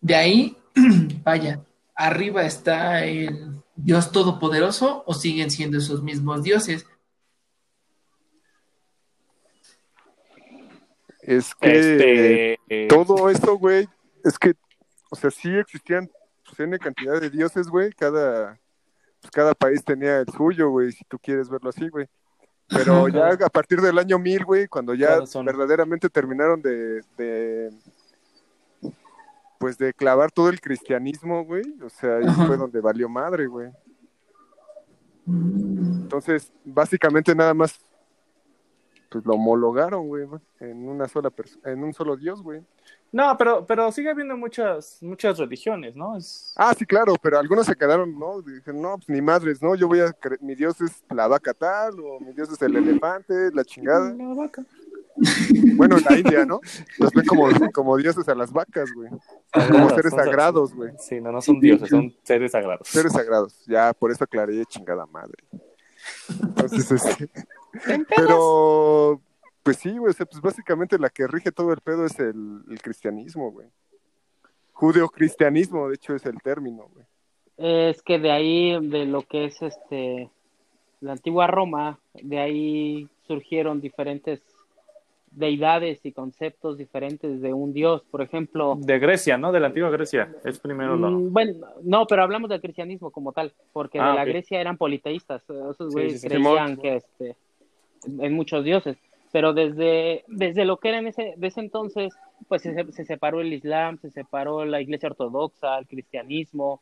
[0.00, 0.56] De ahí,
[1.22, 1.60] vaya,
[1.94, 6.86] arriba está el Dios Todopoderoso o siguen siendo esos mismos dioses.
[11.26, 13.88] Es que este, todo esto, güey,
[14.22, 14.54] es que,
[15.10, 16.08] o sea, sí existían
[16.44, 18.60] pues, N cantidad de dioses, güey, cada,
[19.20, 22.06] pues, cada país tenía el suyo, güey, si tú quieres verlo así, güey.
[22.68, 27.72] Pero ya a partir del año 1000, güey, cuando ya verdaderamente terminaron de, de,
[29.58, 33.70] pues de clavar todo el cristianismo, güey, o sea, ahí fue donde valió madre, güey.
[35.26, 37.80] Entonces, básicamente nada más
[39.08, 40.26] pues lo homologaron, güey,
[40.60, 41.32] en una sola
[41.64, 42.62] en un solo dios, güey.
[43.12, 46.16] No, pero, pero sigue habiendo muchas, muchas religiones, ¿no?
[46.16, 46.52] Es...
[46.56, 48.42] Ah, sí, claro, pero algunos se quedaron, ¿no?
[48.42, 49.74] Dijeron, no, pues ni madres, ¿no?
[49.74, 53.50] Yo voy a, mi dios es la vaca tal, o mi dios es el elefante,
[53.52, 54.12] la chingada.
[54.12, 54.64] La vaca.
[55.76, 56.60] Bueno, en la India, ¿no?
[56.98, 59.08] Los ven como, como dioses a las vacas, güey.
[59.70, 60.92] Como seres sagrados, güey.
[60.98, 62.86] Sí, no, no son dioses, son seres sagrados.
[62.86, 65.42] Seres sagrados, ya, por eso aclaré, chingada madre.
[66.28, 67.30] Entonces, este...
[68.16, 69.20] Pero,
[69.62, 73.50] pues sí, güey, pues básicamente la que rige todo el pedo es el, el cristianismo,
[73.50, 73.68] güey.
[74.72, 77.06] Judeo-cristianismo, de hecho, es el término, güey.
[77.58, 80.30] Es que de ahí, de lo que es este
[81.00, 84.42] la antigua Roma, de ahí surgieron diferentes
[85.30, 88.76] deidades y conceptos diferentes de un dios, por ejemplo.
[88.80, 89.52] De Grecia, ¿no?
[89.52, 90.34] De la antigua Grecia.
[90.44, 91.10] Es primero lo.
[91.10, 94.28] Mm, bueno, no, pero hablamos del cristianismo como tal, porque Ah, de la ok.
[94.28, 95.42] Grecia eran politeístas.
[95.48, 96.28] Esos Sí, güeyes sí, sí.
[96.28, 97.36] creían que este,
[98.06, 98.96] en muchos dioses.
[99.32, 102.14] Pero desde, desde lo que era en ese, de ese entonces,
[102.48, 106.80] pues se, se separó el Islam, se separó la Iglesia Ortodoxa, el cristianismo.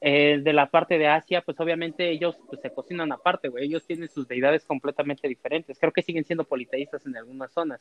[0.00, 3.64] Eh, de la parte de Asia, pues obviamente ellos pues, se cocinan aparte, güey.
[3.64, 5.78] Ellos tienen sus deidades completamente diferentes.
[5.78, 7.80] Creo que siguen siendo politeístas en algunas zonas.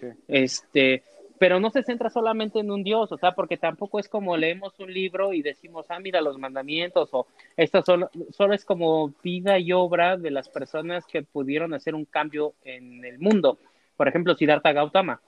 [0.00, 0.06] Sí.
[0.26, 1.02] Este,
[1.40, 4.78] pero no se centra solamente en un dios, o sea, porque tampoco es como leemos
[4.78, 7.26] un libro y decimos, ah, mira los mandamientos, o
[7.56, 12.04] esto solo, solo es como vida y obra de las personas que pudieron hacer un
[12.04, 13.56] cambio en el mundo.
[13.96, 15.22] Por ejemplo, Siddhartha Gautama,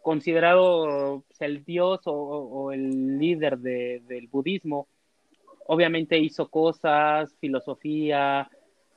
[0.00, 4.88] considerado pues, el dios o, o el líder de- del budismo,
[5.66, 8.48] obviamente hizo cosas, filosofía,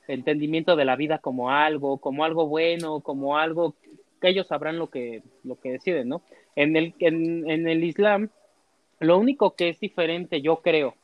[0.08, 3.76] entendimiento de la vida como algo, como algo bueno, como algo
[4.20, 6.22] que ellos sabrán lo que, lo que deciden, ¿no?
[6.56, 8.30] En el, en, en el Islam,
[9.00, 10.96] lo único que es diferente, yo creo,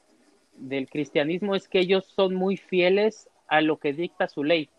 [0.58, 4.70] del cristianismo es que ellos son muy fieles a lo que dicta su ley.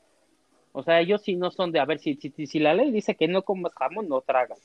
[0.72, 3.14] O sea, ellos sí no son de, a ver, si, si, si la ley dice
[3.14, 4.61] que no comas jamón, no tragas.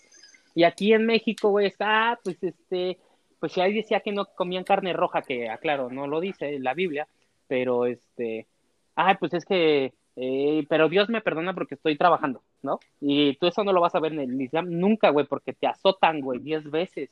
[0.53, 2.97] Y aquí en México, güey, está, pues este,
[3.39, 7.07] pues ahí decía que no comían carne roja, que aclaro, no lo dice la Biblia,
[7.47, 8.47] pero este,
[8.95, 12.80] ay, pues es que, eh, pero Dios me perdona porque estoy trabajando, ¿no?
[13.00, 15.67] Y tú eso no lo vas a ver en el Islam nunca, güey, porque te
[15.67, 17.10] azotan, güey, diez veces.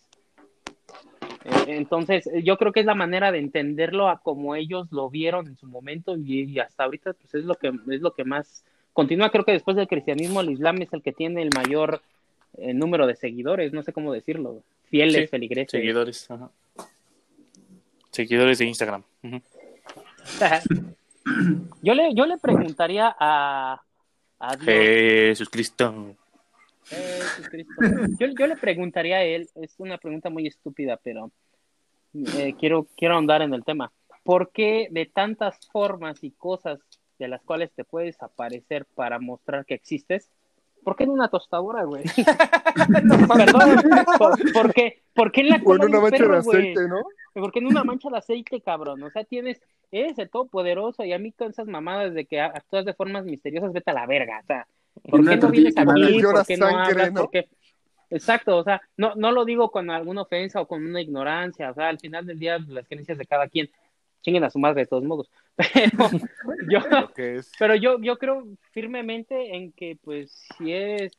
[1.46, 5.48] Eh, entonces, yo creo que es la manera de entenderlo a como ellos lo vieron
[5.48, 8.66] en su momento y, y hasta ahorita, pues es lo que es lo que más
[8.94, 9.30] continúa.
[9.32, 12.02] Creo que después del cristianismo, el Islam es el que tiene el mayor
[12.58, 15.72] eh, número de seguidores, no sé cómo decirlo, fieles, Sí, feligreses.
[15.72, 16.30] Seguidores.
[16.30, 16.50] ajá.
[18.12, 19.04] Seguidores de Instagram.
[21.82, 23.82] yo le yo le preguntaría a,
[24.40, 26.16] a Dios, Jesús Cristo.
[26.86, 27.74] Jesucristo.
[28.20, 31.32] Yo, yo le preguntaría a él, es una pregunta muy estúpida, pero
[32.14, 33.92] eh, quiero, quiero ahondar en el tema.
[34.24, 36.80] ¿Por qué de tantas formas y cosas
[37.20, 40.30] de las cuales te puedes aparecer para mostrar que existes?
[40.84, 42.04] ¿Por qué en una tostadora, güey?
[43.36, 43.82] Perdón,
[44.18, 45.02] ¿por, por qué?
[45.14, 46.40] ¿Por qué en la O en cola de una un mancha de güey?
[46.40, 47.04] aceite, ¿no?
[47.34, 49.02] Porque en una mancha de aceite, cabrón.
[49.04, 49.62] O sea, tienes,
[49.92, 53.74] eres el todopoderoso y a mí con esas mamadas de que actúas de formas misteriosas,
[53.74, 54.40] vete a la verga.
[54.42, 54.68] O sea,
[55.10, 56.20] ¿por qué no vienes aquí?
[56.20, 57.14] Llora ¿Por qué no sangre, hablas?
[57.14, 57.22] ¿no?
[57.22, 57.50] ¿Por qué?
[58.12, 61.70] Exacto, o sea, no, no lo digo con alguna ofensa o con una ignorancia.
[61.70, 63.70] O sea, al final del día, las creencias de cada quien
[64.22, 65.30] chinguen a su madre de todos modos.
[65.58, 66.10] Pero
[66.70, 66.80] yo,
[67.60, 71.12] pero yo, yo creo firmemente en que, pues, si es,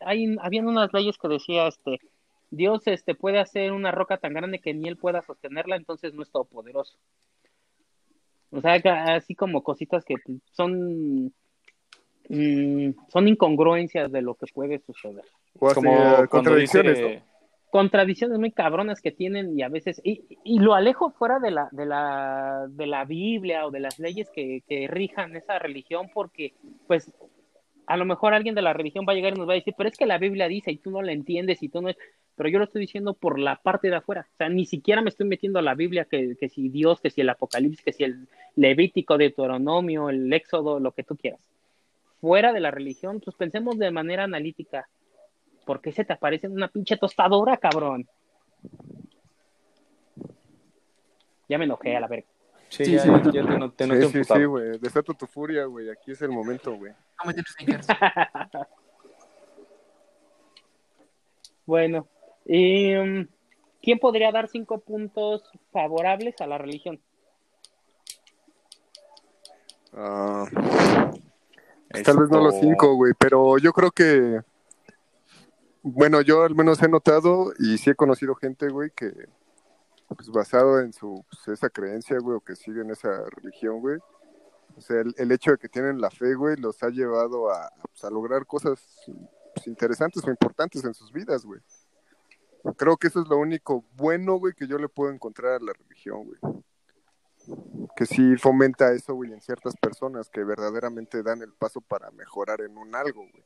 [0.00, 1.98] hay, habían unas leyes que decía, este,
[2.50, 6.22] Dios, este, puede hacer una roca tan grande que ni él pueda sostenerla, entonces no
[6.22, 6.98] es todopoderoso.
[8.50, 10.16] O sea, que así como cositas que
[10.50, 11.32] son,
[12.28, 15.24] mm, son incongruencias de lo que puede suceder.
[15.58, 17.22] O así, Como contradicciones, dice,
[17.70, 21.68] contradicciones muy cabronas que tienen y a veces y, y lo alejo fuera de la
[21.70, 26.52] de la de la Biblia o de las leyes que, que rijan esa religión porque
[26.86, 27.12] pues
[27.86, 29.74] a lo mejor alguien de la religión va a llegar y nos va a decir
[29.76, 31.96] pero es que la Biblia dice y tú no la entiendes y tú no es
[32.36, 35.10] pero yo lo estoy diciendo por la parte de afuera o sea ni siquiera me
[35.10, 38.04] estoy metiendo a la Biblia que, que si Dios que si el Apocalipsis que si
[38.04, 41.40] el Levítico Deuteronomio el Éxodo lo que tú quieras.
[42.20, 44.88] Fuera de la religión pues pensemos de manera analítica
[45.70, 48.04] ¿Por qué se te aparece una pinche tostadora, cabrón?
[51.48, 52.26] Ya me enojé a la verga.
[52.68, 53.08] Sí, Sí, ya, sí.
[53.26, 54.78] ya te, no- te noté Sí, sí, sí, güey.
[54.80, 55.88] Desata tu furia, güey.
[55.88, 56.92] Aquí es el momento, güey.
[57.22, 57.86] Tus sneakers.
[61.66, 62.08] Bueno,
[62.46, 63.28] y, um,
[63.80, 67.00] ¿quién podría dar cinco puntos favorables a la religión?
[69.92, 70.46] Ah,
[72.04, 74.40] Tal vez no los cinco, güey, pero yo creo que,
[75.82, 79.12] bueno, yo al menos he notado y sí he conocido gente, güey, que,
[80.08, 83.98] pues basado en su, pues, esa creencia, güey, o que siguen esa religión, güey,
[84.76, 88.04] o sea, el, hecho de que tienen la fe, güey, los ha llevado a, pues,
[88.04, 88.80] a lograr cosas
[89.54, 91.60] pues, interesantes o importantes en sus vidas, güey.
[92.76, 95.72] Creo que eso es lo único bueno, güey, que yo le puedo encontrar a la
[95.72, 96.38] religión, güey.
[97.96, 102.60] Que sí fomenta eso, güey, en ciertas personas que verdaderamente dan el paso para mejorar
[102.60, 103.44] en un algo, güey.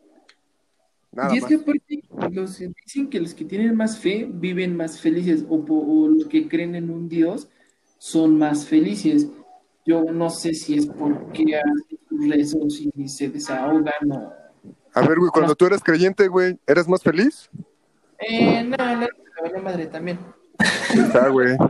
[1.14, 1.48] Nada Y es más.
[1.48, 6.26] que aparte los, dicen que los que tienen más fe viven más felices o, los
[6.26, 7.48] que creen en un Dios
[7.98, 9.28] son más felices.
[9.86, 14.32] Yo no sé si es porque hacen rezos y se desahogan o...
[14.94, 17.50] A ver, güey, cuando tú eras creyente, güey, ¿eras más feliz?
[18.18, 19.06] Eh, no, no,
[19.52, 20.18] la madre también.
[20.94, 21.56] Está, güey.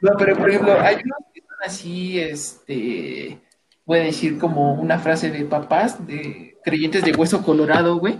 [0.00, 3.38] No, pero por ejemplo, hay unos que son así, este,
[3.84, 8.18] pueden decir como una frase de papás, de creyentes de hueso colorado, güey,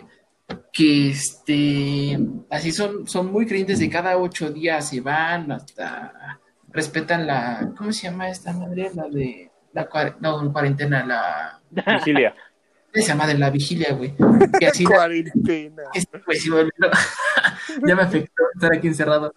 [0.72, 2.18] que este,
[2.50, 7.92] así son, son muy creyentes de cada ocho días se van hasta, respetan la, ¿cómo
[7.92, 8.90] se llama esta madre?
[8.94, 9.88] La de, la
[10.20, 12.34] no, cuarentena, la, Vigilia.
[12.92, 14.14] esa madre, la vigilia, güey,
[14.58, 15.82] que así Cuarentena.
[15.94, 16.90] este, pues, sí, olvidó.
[17.86, 19.34] ya me afectó estar aquí encerrado.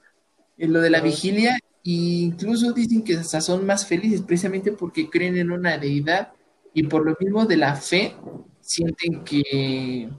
[0.58, 5.10] En lo de la vigilia, e incluso dicen que hasta son más felices precisamente porque
[5.10, 6.34] creen en una deidad
[6.74, 8.15] y por lo mismo de la fe
[8.62, 10.10] sienten que,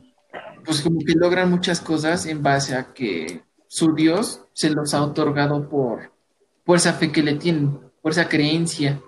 [0.65, 5.03] pues como que logran muchas cosas en base a que su Dios se los ha
[5.03, 6.13] otorgado por,
[6.65, 9.03] por esa fe que le tienen, por esa creencia.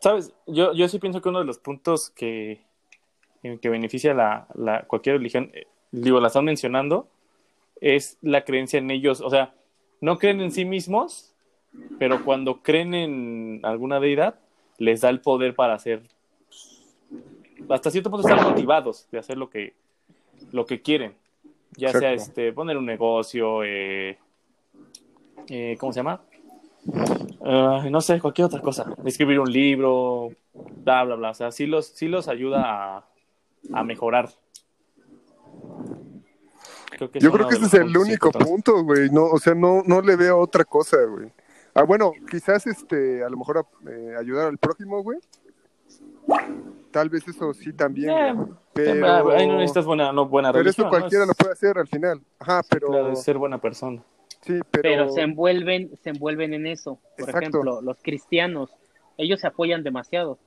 [0.00, 0.32] ¿Sabes?
[0.46, 2.64] Yo, yo sí pienso que uno de los puntos que,
[3.42, 7.08] que beneficia la, la, cualquier religión, eh, digo, la están mencionando,
[7.80, 9.20] es la creencia en ellos.
[9.20, 9.54] O sea,
[10.00, 11.34] no creen en sí mismos,
[11.98, 14.40] pero cuando creen en alguna deidad,
[14.78, 16.02] les da el poder para hacer
[17.68, 19.74] hasta cierto punto están motivados de hacer lo que,
[20.52, 21.14] lo que quieren.
[21.76, 24.18] Ya sea este, poner un negocio, eh,
[25.48, 26.20] eh, ¿cómo se llama?
[27.44, 28.92] Ah, no sé, cualquier otra cosa.
[29.04, 30.30] Escribir un libro,
[30.82, 31.30] bla, bla, bla.
[31.30, 33.04] O sea, sí los, sí los ayuda a,
[33.72, 34.30] a mejorar.
[37.08, 39.08] Creo que Yo creo que ese es el único punto, güey.
[39.10, 41.32] No, o sea, no, no le veo otra cosa, güey.
[41.74, 45.18] Ah, bueno, quizás este, a lo mejor eh, ayudar al prójimo, güey.
[46.90, 48.48] Tal vez eso sí también, Eh, güey.
[48.72, 50.86] Pero, Ahí no necesitas buena, no, buena pero eso religión.
[50.86, 50.90] ¿no?
[50.90, 52.20] cualquiera Es- lo puede hacer al final.
[52.38, 54.02] Ajá, pero claro, ser buena persona.
[54.42, 56.98] sí, pero, pero se envuelven, se envuelven en eso.
[57.16, 57.38] Por Exacto.
[57.38, 58.70] ejemplo, los cristianos,
[59.16, 60.38] ellos se apoyan demasiado.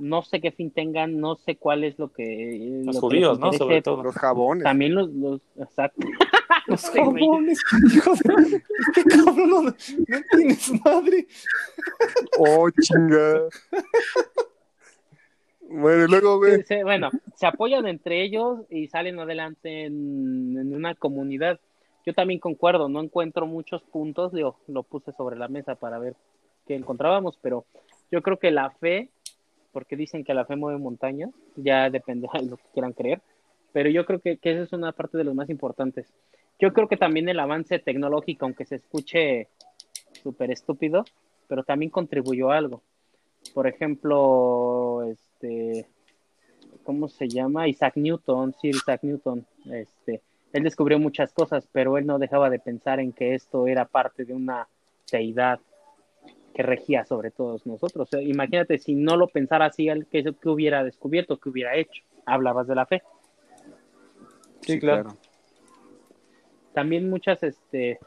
[0.00, 3.52] No sé qué fin tengan, no sé cuál es lo que Los lo judíos, ¿no?
[3.52, 4.02] Sobre todo.
[4.02, 4.64] los jabones.
[4.64, 6.00] También los, los exacto.
[6.66, 7.58] Los jabones,
[7.94, 8.62] hijo de-
[8.96, 9.72] Este cabrón no, no
[10.36, 11.26] tienes madre.
[12.38, 13.40] Oh, chinga.
[15.62, 16.56] bueno, y luego, güey.
[16.58, 21.58] Sí, sí, bueno, se apoyan entre ellos y salen adelante en, en una comunidad.
[22.06, 26.14] Yo también concuerdo, no encuentro muchos puntos, digo, lo puse sobre la mesa para ver
[26.66, 27.64] qué encontrábamos, pero
[28.10, 29.10] yo creo que la fe,
[29.72, 33.20] porque dicen que la fe mueve montañas, ya depende de lo que quieran creer,
[33.72, 36.12] pero yo creo que, que esa es una parte de los más importantes.
[36.58, 39.48] Yo creo que también el avance tecnológico, aunque se escuche
[40.12, 41.04] súper estúpido,
[41.48, 42.82] pero también contribuyó a algo.
[43.54, 45.86] Por ejemplo, este,
[46.84, 47.68] ¿cómo se llama?
[47.68, 50.20] Isaac Newton, Sir Isaac Newton, este,
[50.52, 54.24] él descubrió muchas cosas, pero él no dejaba de pensar en que esto era parte
[54.24, 54.68] de una
[55.10, 55.60] deidad
[56.54, 58.08] que regía sobre todos nosotros.
[58.08, 61.38] O sea, imagínate si no lo pensara así, ¿qué, qué hubiera descubierto?
[61.38, 62.02] ¿Qué hubiera hecho?
[62.26, 63.02] Hablabas de la fe.
[64.60, 65.16] Sí, claro.
[66.72, 67.98] También muchas, este,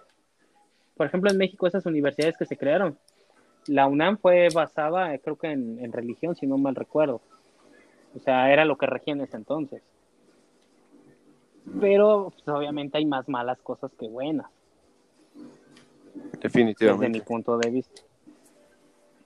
[0.96, 2.98] por ejemplo, en México, esas universidades que se crearon,
[3.68, 7.22] la UNAM fue basada, creo que en, en religión, si no mal recuerdo.
[8.16, 9.82] O sea, era lo que regía en ese entonces.
[11.80, 14.48] Pero pues, obviamente hay más malas cosas que buenas,
[15.34, 17.22] desde mi Definitivamente.
[17.22, 18.02] punto de vista.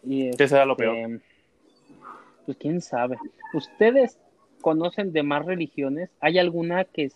[0.08, 1.22] Y ¿Qué será lo este, peor?
[2.46, 3.18] Pues quién sabe.
[3.54, 4.18] ¿Ustedes
[4.62, 6.10] conocen de más religiones?
[6.22, 7.12] ¿Hay alguna que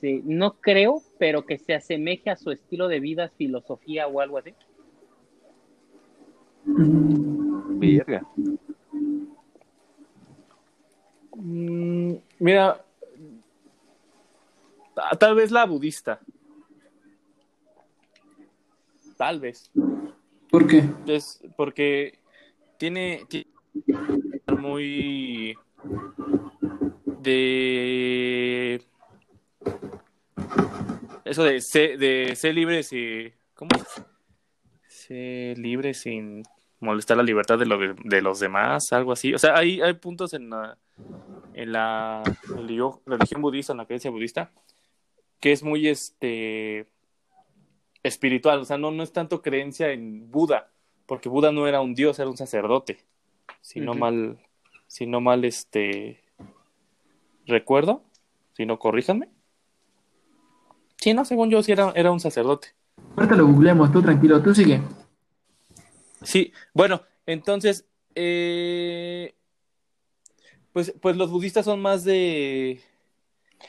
[0.00, 4.38] se, no creo, pero que se asemeje a su estilo de vida, filosofía o algo
[4.38, 4.54] así?
[6.66, 8.22] Mm, Verga.
[11.34, 12.84] Mm, mira,
[14.94, 16.20] ta- tal vez la budista.
[19.16, 19.70] Tal vez.
[20.50, 20.82] ¿Por qué?
[21.06, 22.19] Es porque
[22.80, 23.46] tiene, tiene
[24.58, 25.54] muy
[27.20, 28.82] de
[31.26, 33.68] eso de ser, libre sin ¿cómo?
[34.88, 36.42] Ser libre sin
[36.80, 39.34] molestar la libertad de, lo de, los demás, algo así.
[39.34, 40.78] O sea, hay, hay puntos en la
[41.52, 44.50] en la religi- religión budista, en la creencia budista,
[45.38, 46.86] que es muy este
[48.02, 50.70] espiritual, o sea, no, no es tanto creencia en Buda,
[51.10, 53.00] porque Buda no era un dios, era un sacerdote,
[53.60, 54.38] si no mal,
[54.86, 56.22] si no mal, este,
[57.46, 58.04] recuerdo,
[58.52, 59.28] si no, corríjanme.
[60.98, 62.68] Sí, no, según yo sí era, era un sacerdote.
[63.16, 64.82] Ahorita lo googleamos, tú tranquilo, tú sigue.
[66.22, 69.34] Sí, bueno, entonces, eh,
[70.72, 72.80] pues, pues los budistas son más de,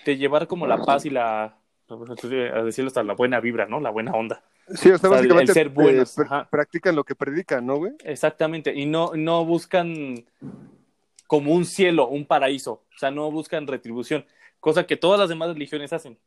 [0.05, 1.57] de llevar como la paz y la,
[1.89, 3.79] a decirlo hasta la buena vibra, ¿no?
[3.79, 4.43] La buena onda.
[4.67, 6.49] Sí, o sea, O sea, el- el básicamente ser buenos, eh, pr- ajá.
[6.49, 7.93] practican lo que predican, ¿no, güey?
[8.03, 10.25] Exactamente, y no, no buscan
[11.27, 14.25] como un cielo, un paraíso, o sea, no buscan retribución,
[14.59, 16.17] cosa que todas las demás religiones hacen.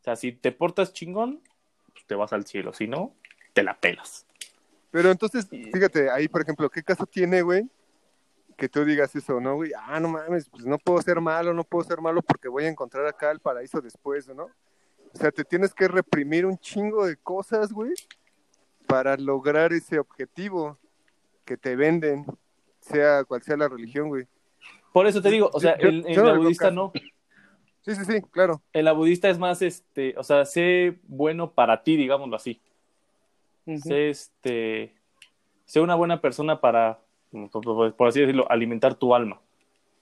[0.00, 1.40] O sea, si te portas chingón,
[1.92, 3.14] pues te vas al cielo, si no,
[3.52, 4.26] te la pelas.
[4.90, 7.68] Pero entonces, fíjate, ahí, por ejemplo, ¿qué caso tiene, güey?
[8.56, 9.72] Que tú digas eso, ¿no, güey?
[9.76, 12.68] Ah, no mames, pues no puedo ser malo, no puedo ser malo porque voy a
[12.68, 14.48] encontrar acá el paraíso después, ¿no?
[15.14, 17.92] O sea, te tienes que reprimir un chingo de cosas, güey,
[18.86, 20.76] para lograr ese objetivo
[21.44, 22.26] que te venden,
[22.80, 24.26] sea cual sea la religión, güey.
[24.92, 26.92] Por eso te digo, o sea, Yo- en, en yo no la veo budista no,
[27.82, 28.62] Sí, sí, sí, claro.
[28.72, 32.60] en la budista es más, este, o sea, sé bueno para ti, digámoslo así.
[33.66, 33.78] Ujú.
[33.78, 34.94] Sé, este,
[35.66, 36.98] sé una buena persona para,
[37.52, 39.38] por por así decirlo, alimentar tu alma.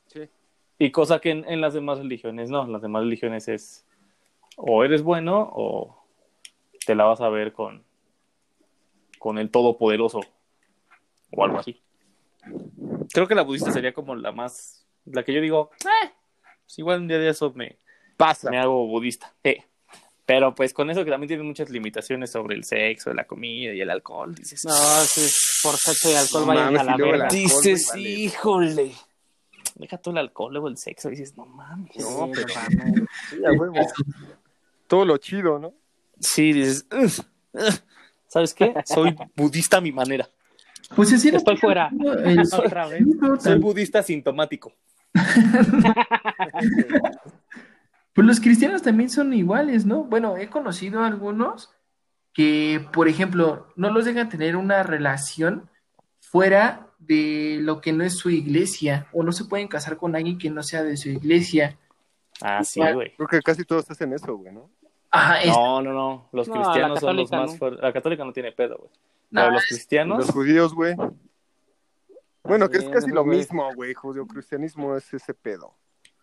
[0.07, 0.29] Sí.
[0.79, 3.85] Y cosa que en, en las demás religiones no, en las demás religiones es
[4.57, 6.05] o eres bueno o
[6.87, 7.85] te la vas a ver con,
[9.19, 10.21] con el todopoderoso
[11.31, 11.81] o algo así.
[13.13, 16.11] Creo que la budista sería como la más, la que yo digo, eh,
[16.65, 17.79] pues igual un día de eso me,
[18.17, 18.51] Pasa.
[18.51, 19.33] me hago budista.
[19.45, 19.65] Eh,
[20.27, 23.81] Pero pues con eso que también tiene muchas limitaciones sobre el sexo, la comida y
[23.81, 24.65] el alcohol, dices.
[24.65, 25.21] No, sí,
[25.63, 27.29] por sexo y alcohol No vayan mames, a la verga.
[27.29, 28.09] Dices, vale.
[28.09, 28.93] híjole.
[29.77, 31.97] deja todo el alcohol, luego el sexo, y dices, no mames.
[31.99, 33.93] No, Sí, pero- no mames.
[33.97, 34.03] Sí.
[34.93, 35.72] Todo lo chido, ¿no?
[36.20, 36.86] Sí, dices.
[38.28, 38.74] ¿sabes qué?
[38.84, 40.28] Soy budista a mi manera.
[40.95, 41.90] Pues era Estoy fuera.
[42.26, 43.03] el Otra vez.
[43.40, 44.74] Soy budista asintomático.
[48.14, 50.05] Pues los cristianos también son iguales, ¿no?
[50.05, 51.70] Bueno, he conocido algunos
[52.34, 55.70] que, por ejemplo, no los dejan tener una relación
[56.20, 60.36] fuera de lo que no es su iglesia, o no se pueden casar con alguien
[60.36, 61.78] que no sea de su iglesia.
[62.43, 63.14] Ah, sí, güey.
[63.16, 64.68] Creo que casi todos hacen eso, güey, ¿no?
[65.13, 66.29] Ajá, es- No, no, no.
[66.33, 67.59] Los No, cristianos la son los más no.
[67.59, 67.83] fuertes.
[67.83, 68.91] La católica no tiene pedo, güey.
[69.31, 70.19] no, Pero los cristianos.
[70.19, 70.95] los judíos, güey.
[72.45, 73.39] Bueno, que es casi lo güey.
[73.39, 73.95] mismo, güey.
[73.95, 75.75] Judío-cristianismo es ese pedo.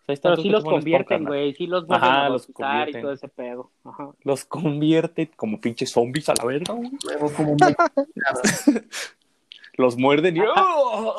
[0.06, 1.54] Pero sí los convierten, güey.
[1.54, 3.00] Sí los vuelven a los y convierten.
[3.02, 3.70] todo ese pedo.
[3.84, 4.10] Ajá.
[4.24, 6.90] Los convierte como pinches zombies a la verga, güey.
[7.04, 7.56] luego como
[9.74, 11.14] Los muerden y, ¡Oh!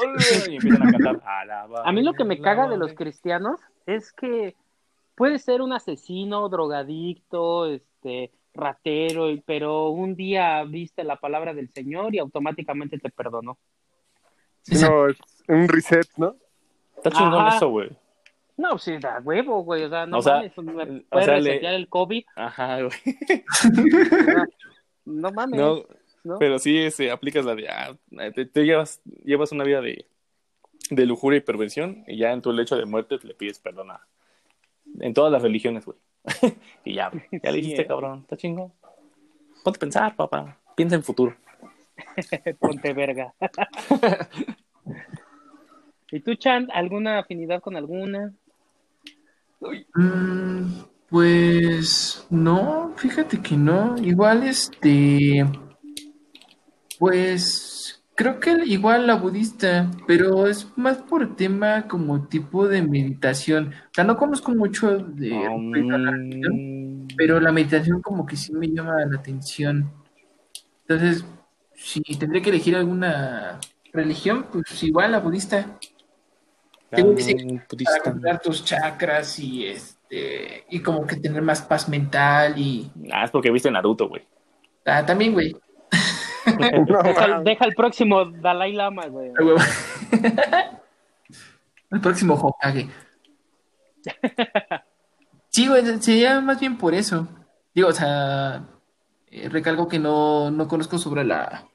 [0.49, 1.21] y empiezan a cantar.
[1.25, 2.95] "Alaba A mí lo que me la caga de los madre".
[2.95, 4.55] cristianos es que
[5.15, 11.69] puede ser un asesino, drogadicto, este, ratero, y- pero un día viste la palabra del
[11.71, 13.57] Señor y automáticamente te perdonó.
[14.63, 16.35] Sí, no, es un reset, ¿no?
[16.97, 17.57] Está chingón Ajá.
[17.57, 17.89] eso, güey.
[18.57, 19.83] No, sí, da huevo, güey.
[19.85, 22.23] O sea, no O sea, mames, me o puede sea, le- resetear el COVID.
[22.35, 22.91] Ajá, güey.
[25.05, 25.59] No mames.
[25.59, 25.83] No,
[26.23, 26.37] ¿no?
[26.37, 27.67] pero sí ese, aplicas la de.
[27.69, 27.97] ah,
[28.35, 30.05] te, te llevas, llevas una vida de,
[30.91, 34.05] de lujuria y perversión y ya en tu lecho de muerte le pides perdón a-
[34.99, 35.97] En todas las religiones, güey.
[36.85, 37.11] y ya.
[37.31, 37.87] Ya le Sí, dijiste, eh.
[37.87, 38.19] cabrón.
[38.21, 38.73] Está chingón.
[39.63, 40.57] Ponte a pensar, papá.
[40.75, 41.35] Piensa en futuro.
[42.59, 43.33] Ponte verga.
[46.11, 48.33] ¿Y tú, Chan, alguna afinidad con alguna?
[49.95, 53.97] Mm, pues no, fíjate que no.
[53.97, 55.45] Igual este,
[56.99, 63.73] pues creo que igual la budista, pero es más por tema como tipo de meditación.
[63.73, 68.53] O sea, no conozco mucho de a la religión, pero la meditación como que sí
[68.53, 69.91] me llama la atención.
[70.87, 71.25] Entonces,
[71.73, 73.59] si tendré que elegir alguna
[73.91, 75.79] religión, pues igual la budista.
[76.91, 81.89] Tengo que um, para controlar tus chakras y este y como que tener más paz
[81.89, 84.21] mental y Ah, es porque viste Naruto, güey.
[84.85, 85.55] ah, también güey
[86.87, 89.31] No, Deja, el próximo Dalai Lama, güey.
[91.91, 92.87] el próximo Hokage
[95.49, 97.27] sí güey sería más bien por eso
[97.75, 98.65] digo o sea
[99.27, 101.67] eh, recalco que no, no conozco sobre la,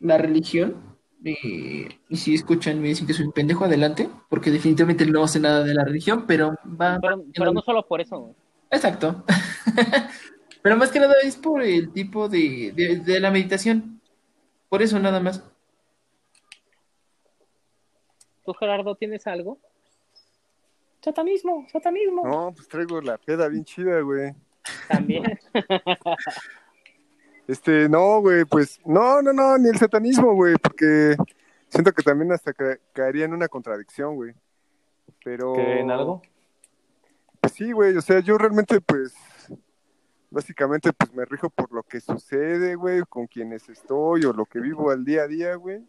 [0.00, 5.26] la religión y si escuchan me dicen que soy un pendejo adelante porque definitivamente no
[5.28, 8.34] sé nada de la religión pero va Pero, pero no solo por eso.
[8.70, 9.24] Exacto.
[10.62, 13.97] Pero más que nada es por el tipo de, de, de la meditación.
[14.68, 15.42] Por eso nada más.
[18.44, 19.58] ¿Tú, Gerardo, tienes algo?
[21.02, 22.26] Satanismo, satanismo.
[22.26, 24.34] No, pues traigo la peda bien chida, güey.
[24.88, 25.38] También.
[27.46, 31.16] Este, no, güey, pues, no, no, no, ni el satanismo, güey, porque
[31.70, 34.34] siento que también hasta ca- caería en una contradicción, güey.
[35.24, 35.54] Pero...
[35.54, 36.20] ¿Creen algo?
[37.40, 39.14] Pues sí, güey, o sea, yo realmente, pues,
[40.30, 44.60] básicamente, pues me rijo por lo que sucede, güey, con quienes estoy o lo que
[44.60, 45.86] vivo al día a día, güey.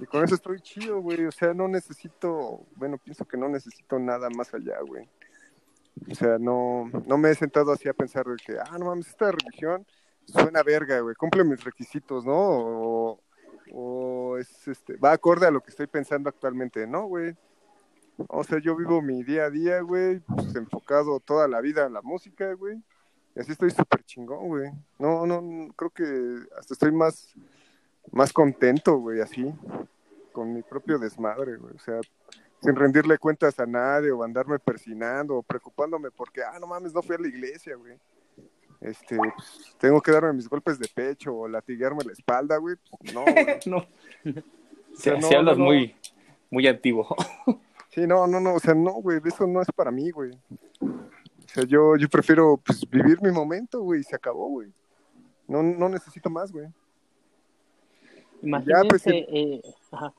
[0.00, 3.98] Y con eso estoy chido, güey, o sea, no necesito, bueno, pienso que no necesito
[3.98, 5.08] nada más allá, güey.
[6.10, 9.08] O sea, no, no me he sentado así a pensar de que, ah, no mames,
[9.08, 9.86] esta religión
[10.26, 13.18] suena verga, güey, cumple mis requisitos, ¿no?
[13.70, 17.36] O, es, este, va acorde a lo que estoy pensando actualmente, ¿no, güey?
[18.28, 21.92] O sea, yo vivo mi día a día, güey, pues enfocado toda la vida en
[21.92, 22.82] la música, güey.
[23.36, 24.70] Y así estoy súper chingón, güey.
[24.98, 26.04] No, no, creo que
[26.58, 27.34] hasta estoy más,
[28.10, 29.54] más contento, güey, así,
[30.32, 31.74] con mi propio desmadre, güey.
[31.74, 32.00] O sea,
[32.60, 37.02] sin rendirle cuentas a nadie o andarme persinando o preocupándome porque, ah, no mames, no
[37.02, 37.96] fui a la iglesia, güey.
[38.80, 39.32] Este, pues,
[39.78, 42.76] tengo que darme mis golpes de pecho o latiguearme la espalda, güey.
[42.76, 43.46] Pues, no, güey.
[43.66, 43.78] No.
[43.78, 45.64] O sea, Si no, hablas no.
[45.64, 45.94] muy,
[46.50, 47.06] muy antiguo.
[47.90, 50.30] Sí, no, no, no, o sea, no, güey, eso no es para mí, güey.
[51.48, 54.70] O sea, yo, yo prefiero, pues, vivir mi momento, güey, y se acabó, güey.
[55.46, 56.66] No, no necesito más, güey.
[58.42, 59.10] Imagínense, pues, sí.
[59.12, 60.12] eh, ajá.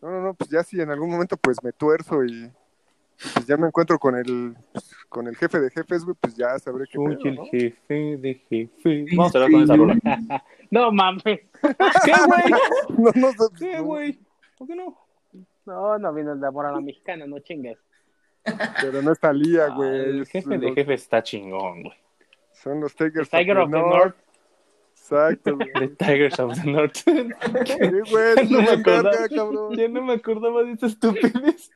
[0.00, 2.50] No, no, no, pues ya si en algún momento, pues, me tuerzo y,
[3.34, 6.56] pues, ya me encuentro con el, pues, con el jefe de jefes, güey, pues, ya
[6.60, 7.44] sabré qué Soy pedo, el ¿no?
[7.46, 9.06] jefe de jefe.
[9.16, 9.98] Vamos a hablar con esa rola.
[10.70, 11.22] No mames.
[11.24, 12.44] ¿Qué, güey?
[12.96, 14.20] No, no, no, ¿Qué, no, güey?
[14.56, 14.96] ¿Por qué no?
[15.66, 17.76] No, no viene el de amor a la mexicana, no chingues.
[18.80, 19.88] Pero no está Lía, Ah, güey.
[20.00, 21.96] el es- jefe de los- jefe está chingón, güey.
[22.52, 24.16] Son los Tigers Tiger of the North.
[24.94, 25.70] Exacto, güey.
[25.72, 26.94] The Tigers of the North.
[26.96, 29.28] Sí, güey, No no me acordaba.
[29.34, 29.76] cabrón.
[29.76, 31.70] Ya no me acordaba de esa estupidez.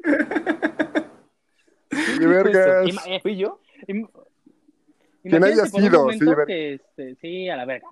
[2.19, 2.91] Qué vergas.
[3.07, 3.61] Eh, ¿Fui yo?
[3.87, 7.89] Quien haya sido, sí, que, este, sí, a la verga.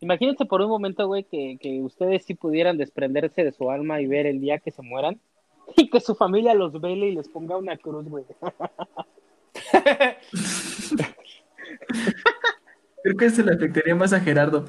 [0.00, 4.06] Imagínense por un momento, güey, que, que ustedes sí pudieran desprenderse de su alma y
[4.06, 5.20] ver el día que se mueran
[5.76, 8.24] y que su familia los vele y les ponga una cruz, güey.
[13.02, 14.66] Creo que eso le afectaría más a Gerardo.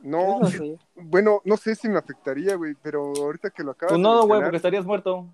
[0.00, 0.76] No, sí.
[0.94, 4.10] bueno, no sé si me afectaría, güey, pero ahorita que lo acabas Tú de no,
[4.26, 5.26] güey, mencionar- porque estarías muerto.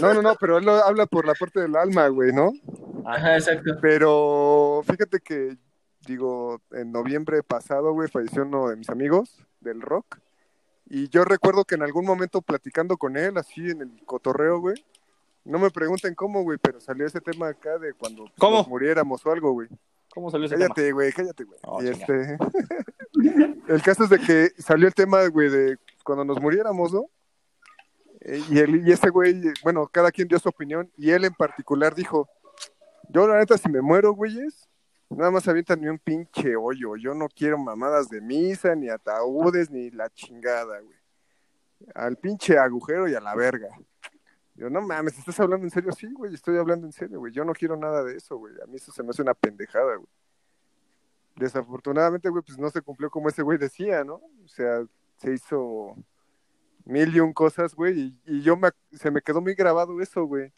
[0.00, 2.52] No, no, no, pero él lo habla por la parte del alma, güey, ¿no?
[3.04, 3.72] Ajá, exacto.
[3.80, 5.56] Pero fíjate que,
[6.06, 10.18] digo, en noviembre pasado, güey, falleció uno de mis amigos del rock.
[10.94, 14.74] Y yo recuerdo que en algún momento platicando con él, así en el cotorreo, güey,
[15.42, 18.58] no me pregunten cómo, güey, pero salió ese tema acá de cuando pues, ¿Cómo?
[18.58, 19.68] nos muriéramos o algo, güey.
[20.10, 20.66] ¿Cómo salió ese tema?
[20.68, 21.58] Cállate, güey, cállate, güey.
[21.62, 22.36] Oh, y este...
[23.68, 27.06] el caso es de que salió el tema, güey, de cuando nos muriéramos, ¿no?
[28.20, 31.32] Eh, Y, él, y ese güey, bueno, cada quien dio su opinión, y él en
[31.32, 32.28] particular dijo,
[33.08, 34.68] yo la neta si me muero, güeyes,
[35.16, 39.90] nada más avientan un pinche hoyo, yo no quiero mamadas de misa, ni ataúdes, ni
[39.90, 40.96] la chingada, güey.
[41.94, 43.68] Al pinche agujero y a la verga.
[44.54, 45.92] Yo, no mames, ¿estás hablando en serio?
[45.92, 47.32] Sí, güey, estoy hablando en serio, güey.
[47.32, 48.54] Yo no quiero nada de eso, güey.
[48.62, 50.08] A mí eso se me hace una pendejada, güey.
[51.36, 54.20] Desafortunadamente, güey, pues no se cumplió como ese güey decía, ¿no?
[54.44, 54.84] O sea,
[55.16, 55.96] se hizo
[56.84, 60.24] mil y un cosas, güey, y, y yo me, se me quedó muy grabado eso,
[60.24, 60.52] güey.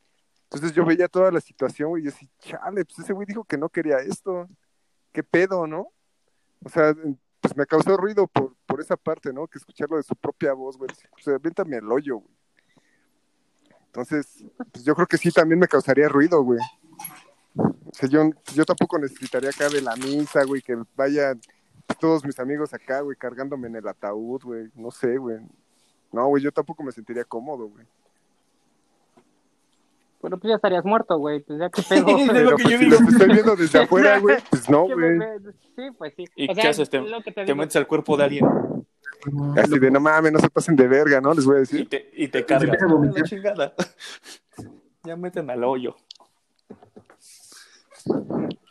[0.54, 3.42] Entonces yo veía toda la situación, güey, y yo decía, chale, pues ese güey dijo
[3.44, 4.48] que no quería esto.
[5.12, 5.88] ¿Qué pedo, no?
[6.64, 6.94] O sea,
[7.40, 9.48] pues me causó ruido por, por esa parte, ¿no?
[9.48, 10.90] Que escucharlo de su propia voz, güey.
[11.20, 12.34] Sea, aviéntame el hoyo, güey.
[13.86, 16.60] Entonces, pues yo creo que sí también me causaría ruido, güey.
[17.56, 21.40] O sea, yo, yo tampoco necesitaría acá de la misa, güey, que vayan
[22.00, 24.70] todos mis amigos acá, güey, cargándome en el ataúd, güey.
[24.74, 25.38] No sé, güey.
[26.12, 27.86] No, güey, yo tampoco me sentiría cómodo, güey.
[30.24, 31.40] Bueno, pues ya estarías muerto, güey.
[31.40, 32.08] Pues ya qué pedo.
[32.16, 32.96] Es lo Pero que pues yo si digo.
[32.98, 35.18] los estoy viendo desde afuera, güey, pues no, ¿Qué güey.
[35.76, 36.24] Sí, pues sí.
[36.34, 36.88] ¿Y O sea, qué haces?
[36.88, 38.46] Te, lo que te te metes al cuerpo de alguien
[39.54, 41.34] Así de, no mames, no se pasen de verga, ¿no?
[41.34, 41.88] Les voy a y decir.
[41.90, 42.78] te, y te cargas.
[43.14, 43.74] La chingada.
[45.06, 45.94] Ya meten al hoyo.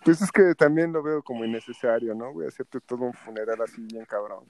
[0.04, 2.34] Pues es que también lo veo como innecesario, ¿no?
[2.34, 4.46] Voy a hacerte todo un funeral así bien cabrón.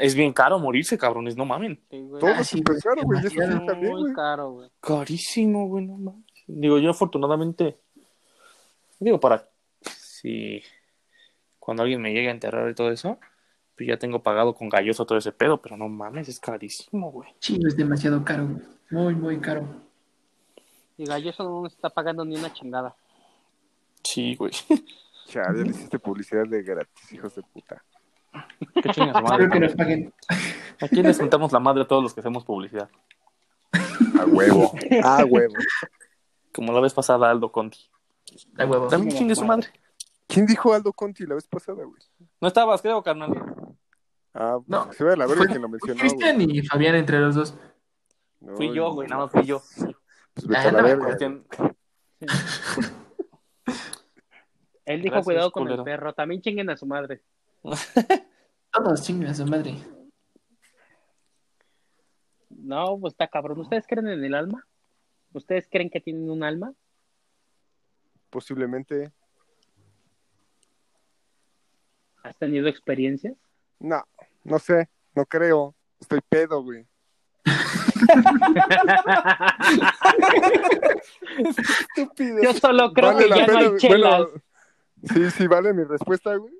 [0.00, 1.80] Es bien caro morirse, cabrones, no mamen.
[1.90, 2.20] Sí, güey.
[2.20, 3.66] Todo Ah, es súper caro, güey, y eso sí demasiado.
[3.66, 4.14] también, Muy güey.
[4.14, 4.70] caro, güey.
[4.80, 6.24] Carísimo, güey, no mames.
[6.46, 7.78] Digo, yo afortunadamente,
[8.98, 9.48] digo, para
[9.80, 10.62] si
[11.58, 13.18] cuando alguien me llegue a enterrar y todo eso,
[13.76, 17.30] pues ya tengo pagado con galloso todo ese pedo, pero no mames, es carísimo, güey.
[17.40, 18.46] Sí, es demasiado caro.
[18.46, 18.62] güey.
[18.90, 19.66] Muy, muy caro.
[20.96, 22.94] Y Galloso no está pagando ni una chingada.
[24.04, 24.52] Sí, güey.
[25.26, 27.82] Chale, ya le hiciste publicidad de gratis, hijos de puta.
[28.74, 29.48] Qué chingas Espero madre.
[29.50, 30.14] que nos paguen.
[30.80, 32.88] Aquí les juntamos la madre a todos los que hacemos publicidad.
[34.20, 34.72] A huevo.
[35.02, 35.54] A huevo.
[36.52, 37.78] Como la vez pasada Aldo Conti.
[38.58, 38.88] A huevo.
[38.88, 39.68] También chingue su madre.
[40.26, 42.00] ¿Quién dijo Aldo Conti la vez pasada, güey?
[42.40, 43.32] No estabas, creo, carnal.
[44.32, 44.92] Ah, No.
[44.92, 46.00] se ve la verga quien lo mencionó.
[46.00, 47.54] Cristian y Fabián entre los dos.
[48.40, 49.62] No, Fui yo, güey, nada más fui yo.
[50.34, 51.06] Pues vete Ah, a la no, verga.
[51.06, 51.44] Cristian,
[54.86, 55.82] Él dijo Gracias, cuidado con culero.
[55.82, 56.12] el perro.
[56.12, 57.22] También chinguen a su madre.
[58.72, 59.74] Todos chingan su madre.
[62.50, 63.58] No, pues está cabrón.
[63.60, 64.66] ¿Ustedes creen en el alma?
[65.32, 66.72] ¿Ustedes creen que tienen un alma?
[68.30, 69.12] Posiblemente.
[72.22, 73.34] ¿Has tenido experiencias?
[73.78, 74.02] No,
[74.44, 75.74] no sé, no creo.
[76.00, 76.86] Estoy pedo, güey.
[81.96, 82.42] Estúpido.
[82.42, 83.78] Yo solo creo Vale que la ya no pena, hay güey.
[83.80, 84.20] chelas.
[84.26, 84.42] Bueno,
[85.02, 86.52] sí, sí, vale mi respuesta, güey.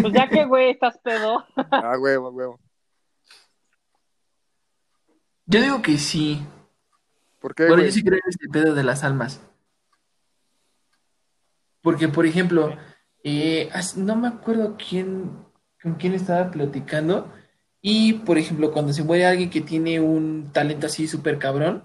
[0.00, 1.44] Pues ya que, güey, estás pedo.
[1.56, 2.60] Ah, huevo, huevo.
[5.46, 6.42] Yo digo que sí.
[7.38, 7.86] ¿Por qué, Bueno, güey?
[7.86, 9.40] yo sí creo en este pedo de las almas.
[11.82, 12.76] Porque, por ejemplo,
[13.24, 15.32] eh, no me acuerdo quién,
[15.82, 17.32] con quién estaba platicando.
[17.80, 21.84] Y, por ejemplo, cuando se muere alguien que tiene un talento así súper cabrón,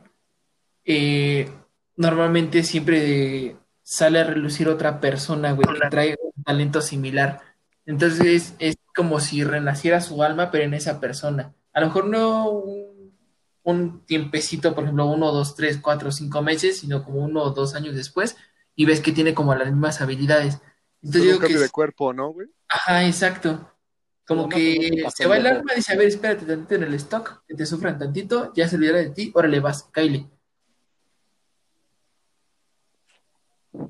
[0.86, 1.50] eh,
[1.96, 7.42] normalmente siempre sale a relucir otra persona, güey, que trae un talento similar.
[7.88, 11.56] Entonces es como si renaciera su alma, pero en esa persona.
[11.74, 13.18] A lo mejor no un,
[13.64, 17.76] un tiempecito, por ejemplo, uno, dos, tres, cuatro, cinco meses, sino como uno o dos
[17.76, 18.36] años después,
[18.76, 20.60] y ves que tiene como las mismas habilidades.
[21.02, 22.50] Entonces yo un que cambio de cuerpo, ¿no, güey?
[22.68, 23.72] Ajá, exacto.
[24.28, 27.46] Como que se va el alma y dice, a ver, espérate tantito en el stock,
[27.48, 30.30] que te sufran tantito, ya se olvidará de ti, órale vas, Kylie.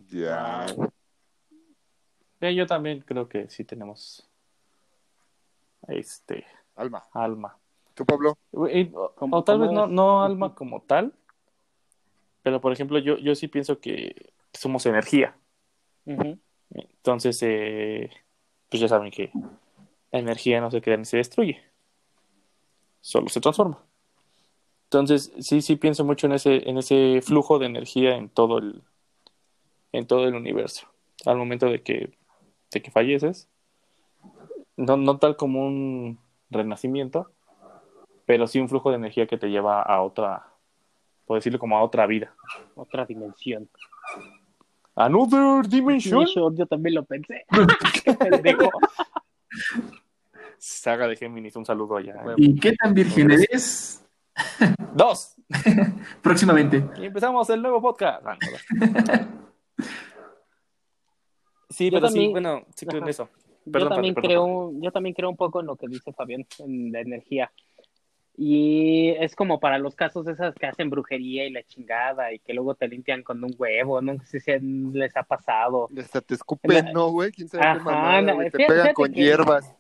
[0.10, 0.68] Ya.
[2.42, 4.30] Eh, yo también creo que sí tenemos
[5.88, 7.04] este Alma.
[7.14, 7.58] alma.
[7.94, 8.38] ¿Tú, Pablo?
[8.52, 11.14] O, tal vez no, no alma como tal,
[12.44, 15.36] Pero, por ejemplo, yo, yo sí pienso que somos energía.
[16.70, 18.10] Entonces, eh,
[18.70, 19.32] pues ya saben que
[20.12, 21.62] la energía no se crea ni se destruye.
[23.02, 23.84] Solo se transforma.
[24.84, 28.84] Entonces, sí, sí pienso mucho en ese, en ese flujo de energía en todo el,
[29.92, 30.88] en todo el universo.
[31.26, 32.18] Al momento de que,
[32.72, 33.48] de que falleces,
[34.76, 37.32] no, no tal como un renacimiento,
[38.26, 40.48] pero sí un flujo de energía que te lleva a otra,
[41.26, 42.34] por decirlo como a otra vida.
[42.76, 43.70] Otra dimensión.
[44.96, 46.26] Another dimension.
[46.26, 47.46] Yo, yo también lo pensé.
[50.58, 52.16] Saga de Géminis, un saludo allá.
[52.36, 54.04] ¿Y qué tan virgen eres?
[54.94, 55.36] Dos.
[56.22, 56.84] Próximamente.
[57.00, 58.24] Y empezamos el nuevo podcast.
[61.78, 63.12] Sí, Yo pero sí, también- bueno, sí creo en Ajá.
[63.12, 63.30] eso.
[63.66, 66.12] yo Perdón, también Padre, perdón, creo, yo también creo un poco en lo que dice
[66.12, 67.52] Fabián, en la energía.
[68.40, 72.54] Y es como para los casos esas que hacen brujería y la chingada y que
[72.54, 74.52] luego te limpian con un huevo, no sé si
[74.94, 75.88] les ha pasado.
[75.98, 77.32] Hasta te escupen, La- ¿no, güey?
[77.32, 78.50] ¿Quién sabe Ajá, qué mamada, güey?
[78.52, 79.76] Te pegan con que- hierbas.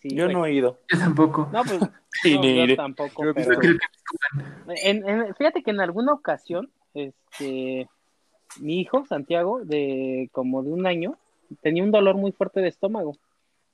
[0.00, 0.34] Sí, Yo güey.
[0.36, 0.78] no he ido.
[0.92, 1.48] Yo tampoco.
[1.52, 1.80] No, pues
[2.24, 2.76] Y no, ni yo iré.
[2.76, 3.78] tampoco, Yo he visto pero Creo
[4.74, 7.88] que en- en- fíjate que en alguna ocasión, este,
[8.60, 11.16] mi hijo Santiago, de como de un año,
[11.62, 13.16] tenía un dolor muy fuerte de estómago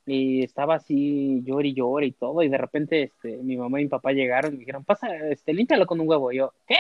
[0.07, 3.85] y estaba así llore y llore y todo y de repente, este, mi mamá y
[3.85, 6.33] mi papá llegaron y me dijeron, pasa, este, límpialo con un huevo.
[6.33, 6.77] Y yo, ¿qué?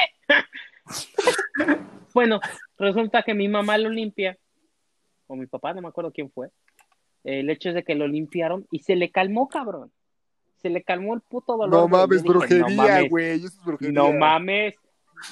[2.15, 2.41] bueno,
[2.79, 4.37] resulta que mi mamá lo limpia
[5.27, 6.51] o mi papá, no me acuerdo quién fue.
[7.25, 9.93] El hecho es de que lo limpiaron y se le calmó, cabrón.
[10.61, 11.71] Se le calmó el puto dolor.
[11.71, 13.11] No mames, dije, "No brujería, mames".
[13.11, 13.31] güey.
[13.31, 13.93] Eso es brujería.
[13.95, 14.75] No mames.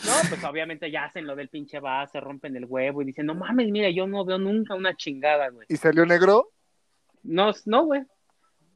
[0.05, 3.35] No, pues obviamente ya hacen lo del pinche base, rompen el huevo y dicen, no
[3.35, 5.67] mames, mira, yo no veo nunca una chingada, güey.
[5.69, 6.51] ¿Y salió negro?
[7.23, 8.03] No, no, güey.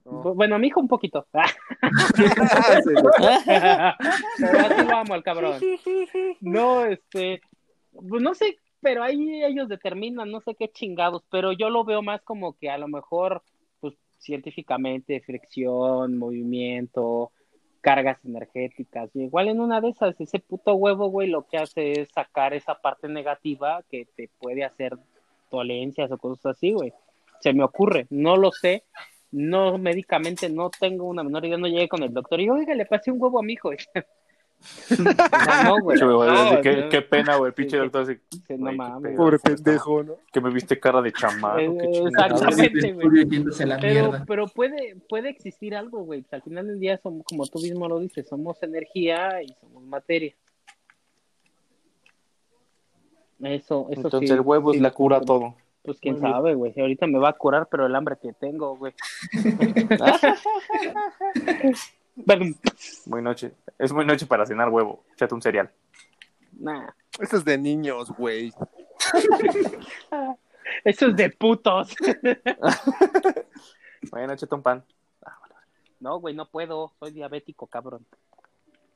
[0.05, 0.35] No.
[0.35, 1.27] Bueno, a mi hijo un poquito.
[2.85, 2.93] Sí.
[4.39, 5.59] Pero lo amo al cabrón.
[6.41, 7.41] No, este,
[7.93, 12.03] pues no sé, pero ahí ellos determinan, no sé qué chingados, pero yo lo veo
[12.03, 13.43] más como que a lo mejor,
[13.81, 17.33] pues científicamente, fricción, movimiento,
[17.85, 19.11] cargas energéticas.
[19.15, 22.55] Y igual en una de esas, ese puto huevo, güey, lo que hace es sacar
[22.55, 24.97] esa parte negativa que te puede hacer
[25.51, 26.95] dolencias o cosas así, güey.
[27.41, 28.85] Se me ocurre, no lo sé.
[29.33, 32.87] No, médicamente no tengo una menor idea, no llegué con el doctor y oiga, le
[32.87, 33.71] pasé un huevo a mi hijo.
[35.65, 35.99] No, güey.
[35.99, 36.89] Güey, No, qué, no.
[36.89, 37.53] qué pena, güey.
[37.53, 38.03] Pinche doctor.
[38.03, 38.19] así,
[38.51, 39.17] no güey, mames.
[39.17, 40.17] Pobre pendejo, ¿no?
[40.33, 41.59] Que me viste cara de chamado.
[41.59, 41.71] Eh,
[42.07, 43.67] exactamente.
[43.67, 46.25] la Pero, pero puede, puede existir algo, güey.
[46.31, 50.35] Al final del día, somos, como tú mismo lo dices, somos energía y somos materia.
[53.41, 55.55] Eso, eso Entonces sí, el huevo sí es la cura a todo.
[55.83, 56.73] Pues quién Muy sabe, güey.
[56.79, 58.95] Ahorita me va a curar, pero el hambre que tengo, güey.
[63.07, 63.53] Muy noche.
[63.79, 65.05] Es muy noche para cenar huevo.
[65.15, 65.71] Échate un cereal.
[66.53, 66.89] Nah.
[67.19, 68.53] Eso es de niños, güey.
[70.85, 71.95] Eso es de putos.
[74.11, 74.85] Bueno, échate un pan.
[75.99, 76.93] No, güey, no puedo.
[76.99, 78.07] Soy diabético, cabrón.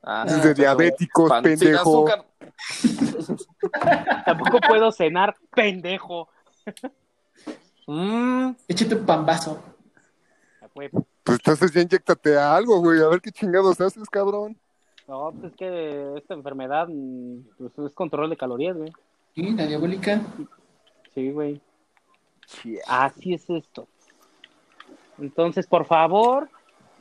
[0.02, 2.04] Ah, es de diabéticos, pan pendejo.
[4.26, 6.28] Tampoco puedo cenar, pendejo.
[7.86, 9.62] Mm, Échate un pambazo.
[10.60, 10.90] Ah, güey.
[11.28, 13.02] Pues entonces ya inyectate algo, güey.
[13.02, 14.56] A ver qué chingados haces, cabrón.
[15.06, 16.88] No, pues es que esta enfermedad
[17.58, 18.90] pues, es control de calorías, güey.
[19.34, 20.22] Sí, la diabólica.
[21.14, 21.60] Sí, güey.
[22.86, 23.86] Así es esto.
[25.18, 26.48] Entonces, por favor,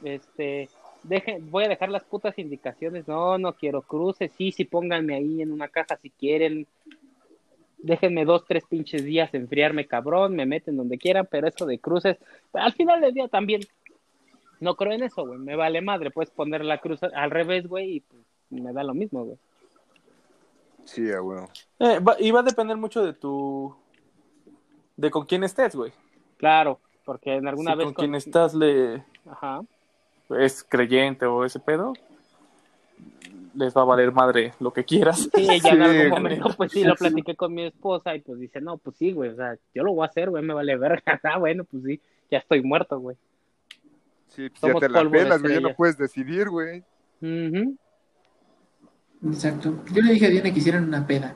[0.03, 0.67] este,
[1.03, 3.07] dejen, voy a dejar las putas indicaciones.
[3.07, 4.29] No, no quiero cruces.
[4.37, 6.67] Sí, sí, pónganme ahí en una caja si quieren.
[7.77, 10.35] Déjenme dos, tres pinches días enfriarme, cabrón.
[10.35, 12.17] Me meten donde quieran, pero eso de cruces,
[12.51, 13.61] al final del día también.
[14.59, 15.39] No creo en eso, güey.
[15.39, 16.11] Me vale madre.
[16.11, 19.37] Puedes poner la cruz al revés, güey, y pues me da lo mismo, güey.
[20.85, 21.49] Sí, huevo.
[21.79, 23.75] eh, va- y va a depender mucho de tu.
[24.95, 25.91] de con quién estés, güey.
[26.37, 27.85] Claro, porque en alguna si vez.
[27.85, 29.61] con con- quien estás le Ajá.
[30.39, 31.93] es creyente o ese pedo,
[33.53, 35.29] les va a valer madre lo que quieras.
[35.35, 36.09] Sí, ya en algún güey.
[36.09, 39.29] momento, pues sí, lo platiqué con mi esposa y pues dice, no, pues sí, güey,
[39.31, 41.03] o sea, yo lo voy a hacer, güey, me vale verga.
[41.23, 41.99] Ah, bueno, pues sí,
[42.31, 43.17] ya estoy muerto, güey.
[44.37, 45.55] Sí, pues ya te la pelas, güey.
[45.55, 46.83] Ya no puedes decidir, güey.
[47.21, 47.75] Ujú.
[49.25, 49.83] Exacto.
[49.91, 51.35] Yo le dije a Diana que hicieran una peda.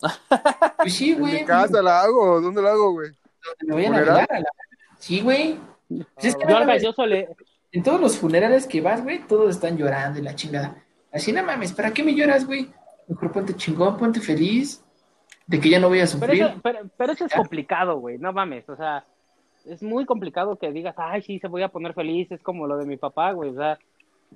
[0.78, 1.40] Pues sí, En güey.
[1.40, 2.40] mi casa la hago.
[2.40, 3.10] ¿Dónde la hago, güey?
[3.66, 4.26] Me vayan a.
[4.98, 5.58] Sí, güey.
[5.88, 7.28] Pues es que Yo, no al mames, galloso le,
[7.72, 10.82] en todos los funerales que vas, güey, todos están llorando y la chingada.
[11.12, 12.70] Así, no mames, ¿para qué me lloras, güey?
[13.06, 14.82] Mejor ponte chingón, ponte feliz
[15.46, 16.42] de que ya no voy a pero sufrir.
[16.42, 19.04] eso, pero, pero eso es complicado, güey, no mames, o sea,
[19.66, 22.76] es muy complicado que digas, ay, sí, se voy a poner feliz, es como lo
[22.76, 23.78] de mi papá, güey, o sea,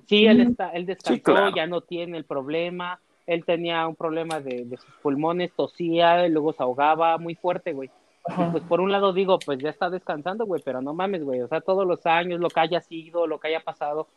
[0.07, 1.55] sí, él, está, él descansó, claro.
[1.55, 6.29] ya no tiene el problema, él tenía un problema de, de sus pulmones, tosía, y
[6.29, 7.89] luego se ahogaba muy fuerte, güey.
[8.25, 11.41] Y pues por un lado digo, pues ya está descansando, güey, pero no mames, güey,
[11.41, 14.07] o sea, todos los años, lo que haya sido, lo que haya pasado,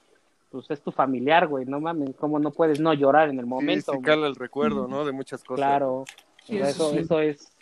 [0.50, 3.92] pues es tu familiar, güey, no mames, ¿cómo no puedes no llorar en el momento?
[3.92, 5.04] sí, sí cala el recuerdo, ¿no?
[5.04, 5.66] De muchas cosas.
[5.66, 6.04] Claro,
[6.46, 6.98] Sí, eso eso, sí.
[6.98, 7.52] eso es,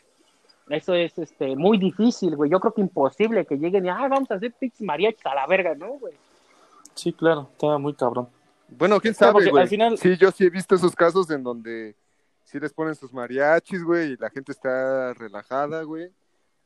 [0.69, 4.31] eso es, este, muy difícil, güey, yo creo que imposible que lleguen y, ah, vamos
[4.31, 6.15] a hacer pix mariachis a la verga, ¿no, güey?
[6.95, 8.29] Sí, claro, estaba muy cabrón.
[8.69, 9.62] Bueno, quién sabe, porque güey.
[9.62, 11.95] al final- Sí, yo sí he visto esos casos en donde
[12.45, 16.11] sí les ponen sus mariachis, güey, y la gente está relajada, güey.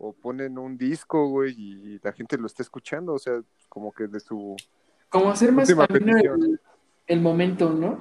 [0.00, 4.06] O ponen un disco, güey, y la gente lo está escuchando, o sea, como que
[4.06, 4.54] de su...
[5.08, 6.60] Como hacer más el,
[7.08, 7.98] el momento, ¿no?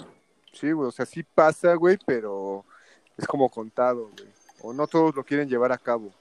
[0.52, 2.66] Sí, güey, o sea, sí pasa, güey, pero
[3.18, 4.30] es como contado, güey.
[4.62, 6.12] O no todos lo quieren llevar a cabo,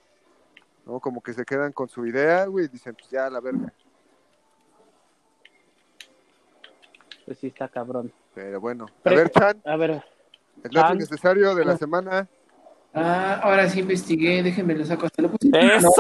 [0.85, 1.01] ¿no?
[1.01, 3.73] Como que se quedan con su idea, güey, y dicen, pues ya, la verga.
[7.25, 8.13] Pues sí está cabrón.
[8.35, 10.03] Pero bueno, a ver, Chan, A ver,
[10.63, 10.99] el dato Chan.
[10.99, 12.29] necesario de la semana.
[12.95, 15.51] Ah, ahora sí investigué, déjenme lo saco hasta lo puse.
[15.53, 15.91] ¡Eso!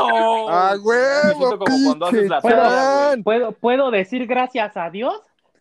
[0.48, 3.16] ¡Ah, huevo, como cuando haces tarea!
[3.22, 5.20] ¿puedo, ¿puedo decir gracias a Dios?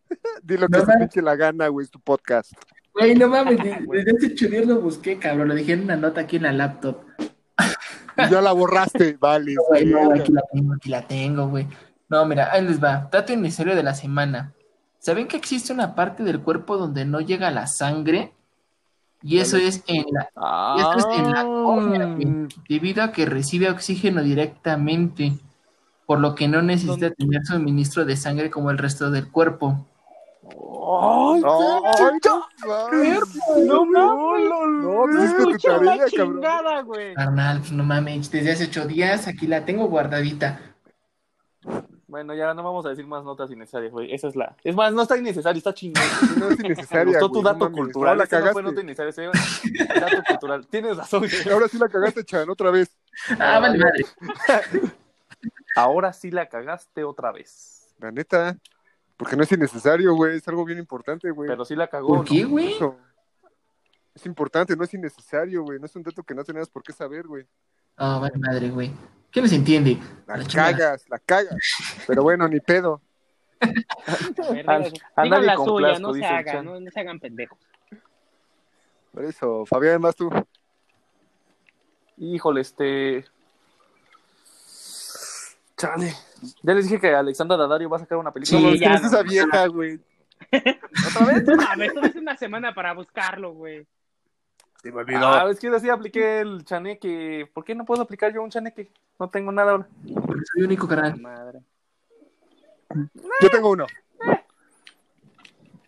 [0.44, 2.54] Di lo que No, se pinche la gana, güey, es tu podcast.
[2.98, 5.96] Güey, no mames, de- desde hace ocho días lo busqué, cabrón, lo dejé en una
[5.96, 7.02] nota aquí en la laptop.
[8.30, 9.56] Ya la borraste, vale.
[9.68, 11.68] Güey, no, aquí la tengo, aquí la tengo, güey.
[12.08, 13.10] No, mira, ahí les va.
[13.12, 14.54] Dato innecesario de la semana.
[15.00, 18.32] ¿Saben que existe una parte del cuerpo donde no llega la sangre?
[19.22, 20.30] Y eso es en la,
[20.78, 25.34] esto es en la córnea, güey, debido a que recibe oxígeno directamente,
[26.06, 29.86] por lo que no necesita tener suministro de sangre como el resto del cuerpo.
[30.88, 32.12] ¡Ay, Ay,
[33.66, 35.06] no, no, no.
[37.16, 40.60] Carnal, pues no mames, desde hace ocho días aquí la tengo guardadita.
[42.08, 44.14] Bueno, ya no vamos a decir más notas innecesarias, güey.
[44.14, 44.56] Esa es la.
[44.64, 46.04] Es más, no está innecesario, está chingón.
[46.38, 48.12] No es Me innecesaria, gustó tu dato cultural.
[48.12, 48.84] Ahora la Esa no fue cagaste.
[48.84, 49.24] nota ese
[50.00, 50.68] dato cultural.
[50.68, 51.20] Tienes razón.
[51.22, 51.32] güey.
[51.52, 52.96] Ahora sí la cagaste, Chan, otra vez.
[53.40, 54.06] Ah, vale, madre.
[55.76, 57.94] Ahora sí la cagaste otra vez.
[58.00, 58.56] La neta.
[59.18, 60.38] Porque no es innecesario, güey.
[60.38, 61.48] Es algo bien importante, güey.
[61.50, 62.18] Pero sí la cagó.
[62.18, 62.74] ¿Por qué, güey?
[62.74, 62.98] Eso.
[64.14, 65.80] Es importante, no es innecesario, güey.
[65.80, 67.46] No es un dato que no tenías por qué saber, güey.
[67.98, 68.92] Ah, vale, madre, güey.
[69.32, 69.98] ¿Qué nos entiende?
[70.28, 71.56] La, La cagas, la cagas.
[72.08, 73.02] Pero bueno, ni pedo.
[73.62, 74.80] A ver, A-
[75.24, 77.58] digan- la con suya, plasco, no se hagan, no se hagan pendejos.
[79.14, 80.30] Por eso, Fabián, más tú.
[82.18, 83.26] Híjole, este.
[85.78, 86.14] Chale.
[86.64, 88.60] Ya les dije que Alexandra Daddario va a sacar una película.
[88.72, 89.08] Sí, ya, no es no.
[89.08, 90.00] esa vieja, güey.
[90.52, 91.44] ¿Otra vez?
[91.70, 93.88] A ver, tuviste una semana para buscarlo, güey.
[94.82, 97.50] Se me Ah, es que así apliqué el chaneque.
[97.54, 98.92] ¿Por qué no puedo aplicar yo un chaneque?
[99.20, 99.88] No tengo nada ahora.
[100.26, 101.20] Porque soy único, carnal.
[101.20, 101.62] Madre.
[103.42, 103.88] Yo tengo uno.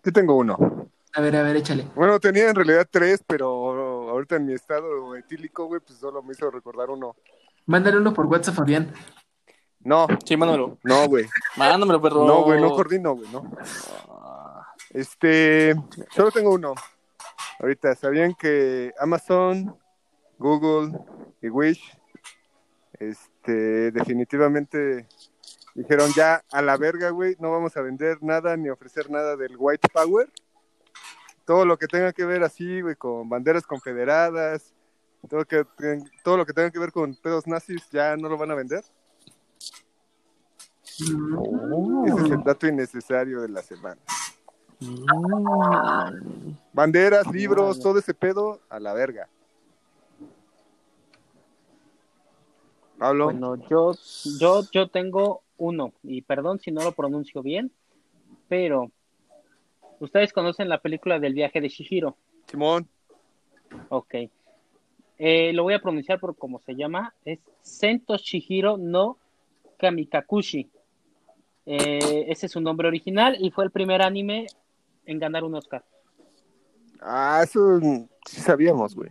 [0.04, 0.90] Yo tengo uno.
[1.14, 1.86] A ver, a ver, échale.
[1.96, 6.34] Bueno, tenía en realidad tres, pero ahorita en mi estado etílico, güey, pues solo me
[6.34, 7.16] hizo recordar uno.
[7.66, 8.94] Mándale uno por WhatsApp, Fabián.
[9.88, 10.78] No, Sí, mándamelo.
[10.84, 11.26] no, güey.
[11.56, 12.26] Mándamelo, perro.
[12.26, 13.50] No, güey, no coordino, güey, no.
[14.90, 15.74] Este,
[16.14, 16.76] solo tengo uno.
[17.58, 19.78] Ahorita, ¿sabían que Amazon,
[20.40, 20.92] Google
[21.42, 21.82] y Wish,
[23.00, 25.08] este, definitivamente
[25.74, 29.56] dijeron ya a la verga, güey, no vamos a vender nada ni ofrecer nada del
[29.58, 30.30] White Power?
[31.46, 34.74] Todo lo que tenga que ver así, güey, con banderas confederadas,
[35.30, 35.64] todo, que,
[36.26, 38.84] todo lo que tenga que ver con pedos nazis, ya no lo van a vender.
[41.00, 43.98] Ese es el dato innecesario de la semana.
[46.74, 49.28] Banderas, libros, todo ese pedo a la verga.
[52.98, 53.94] Pablo, Bueno, yo,
[54.40, 57.72] yo, yo tengo uno, y perdón si no lo pronuncio bien,
[58.48, 58.92] pero
[60.00, 62.16] ustedes conocen la película del viaje de Shihiro.
[62.48, 62.88] Simón,
[63.90, 64.16] Ok.
[65.20, 67.14] Eh, lo voy a pronunciar por cómo se llama.
[67.26, 69.18] Es Sento Shihiro no
[69.78, 70.70] Kamikakushi.
[71.70, 74.48] Eh, ese es su nombre original y fue el primer anime
[75.06, 75.84] en ganar un Oscar.
[77.02, 77.80] ah, eso
[78.26, 79.10] sí sabíamos, güey.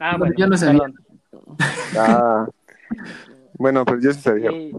[0.00, 0.92] Ah, No, bueno, yo no sabía.
[1.96, 2.48] Ah,
[3.54, 4.50] bueno, pero yo sí sabía.
[4.50, 4.72] Y,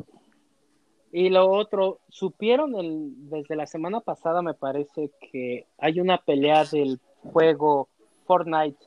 [1.13, 6.65] y lo otro, supieron el, desde la semana pasada, me parece que hay una pelea
[6.65, 6.99] del
[7.31, 7.87] juego
[8.25, 8.77] Fortnite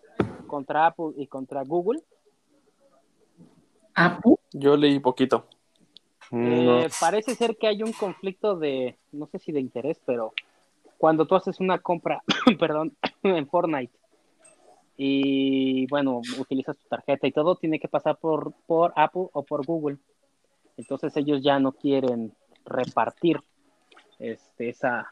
[0.46, 2.02] contra Apple y contra Google.
[3.94, 4.38] ¿Apu?
[4.52, 5.46] Yo leí poquito.
[6.32, 10.32] Eh, parece ser que hay un conflicto de, no sé si de interés, pero
[10.98, 12.22] cuando tú haces una compra,
[12.58, 13.92] perdón, en Fortnite
[14.96, 19.64] y bueno, utilizas tu tarjeta y todo, tiene que pasar por, por Apple o por
[19.66, 19.98] Google.
[20.76, 22.32] Entonces ellos ya no quieren
[22.64, 23.40] repartir
[24.18, 25.08] este, esa,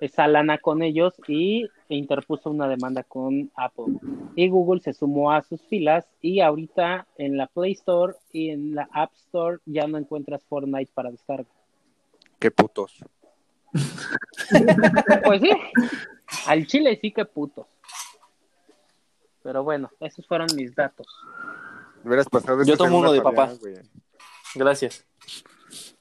[0.00, 3.98] esa lana con ellos y e interpuso una demanda con Apple.
[4.34, 8.74] Y Google se sumó a sus filas y ahorita en la Play Store y en
[8.74, 11.48] la App Store ya no encuentras Fortnite para descarga.
[12.38, 13.04] Qué putos.
[15.24, 15.50] Pues sí,
[16.46, 17.68] al chile sí que puto.
[19.42, 21.06] Pero bueno, esos fueron mis datos.
[22.30, 23.52] Pasado Yo tomo uno de a papá.
[23.60, 23.76] güey.
[24.54, 25.06] Gracias.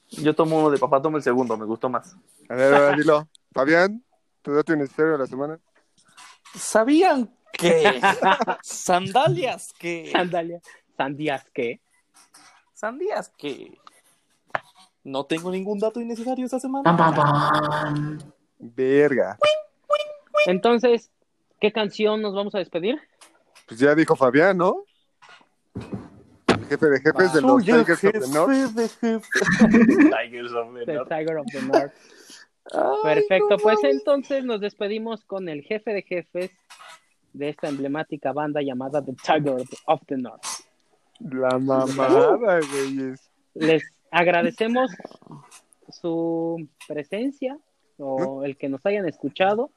[0.09, 2.15] Yo tomo uno de papá, tomo el segundo, me gustó más.
[2.49, 3.27] A ver, ahora dilo.
[3.51, 4.03] Fabián,
[4.41, 5.59] tu dato innecesario de la semana.
[6.55, 7.99] ¿Sabían que
[8.63, 10.61] sandalias que Sandalia,
[10.97, 11.81] sandías que.
[12.73, 13.77] sandías que
[15.03, 16.83] no tengo ningún dato innecesario esta semana?
[16.83, 18.19] Pam, pam, pam.
[18.59, 19.37] Verga.
[20.45, 21.11] Entonces,
[21.59, 22.99] ¿qué canción nos vamos a despedir?
[23.67, 24.83] Pues ya dijo Fabián, ¿no?
[26.47, 28.51] El jefe de jefes de los Tigers of the North.
[28.51, 29.29] jefe de jefes.
[30.11, 31.09] Tigers of the The North.
[31.09, 31.93] Tiger of the North.
[33.03, 36.51] Perfecto, no pues entonces nos despedimos con el jefe de jefes
[37.33, 40.43] de esta emblemática banda llamada The Tiger of the North.
[41.19, 43.29] La mamada, güeyes.
[43.53, 44.91] Les agradecemos
[45.89, 47.57] su presencia
[47.97, 49.71] o el que nos hayan escuchado,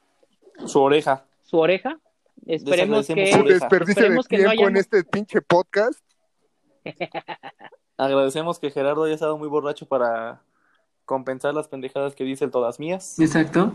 [0.66, 1.24] Su oreja.
[1.42, 1.98] su oreja.
[2.46, 3.58] Esperemos que, su Un oreja.
[3.60, 6.00] desperdicio de no tiempo en este pinche podcast.
[7.96, 10.42] Agradecemos que Gerardo haya estado muy borracho para
[11.04, 13.18] compensar las pendejadas que dice el todas mías.
[13.18, 13.72] Exacto.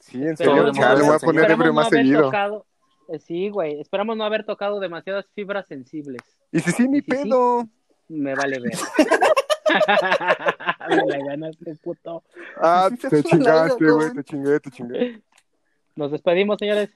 [0.00, 2.30] Sí, en serio, de ya le voy a poner ebrio más seguido.
[2.30, 2.64] tocado-
[3.08, 6.22] eh, sí, güey, esperamos no haber tocado demasiadas fibras sensibles.
[6.52, 7.02] Y si sí, sí.
[7.02, 7.66] pedo.
[8.08, 8.72] Me vale ver.
[10.88, 12.22] Me la ganaste, puto.
[12.56, 15.22] Ah, te chingaste, güey, te chingué, te chingué.
[15.94, 16.90] Nos despedimos, señores.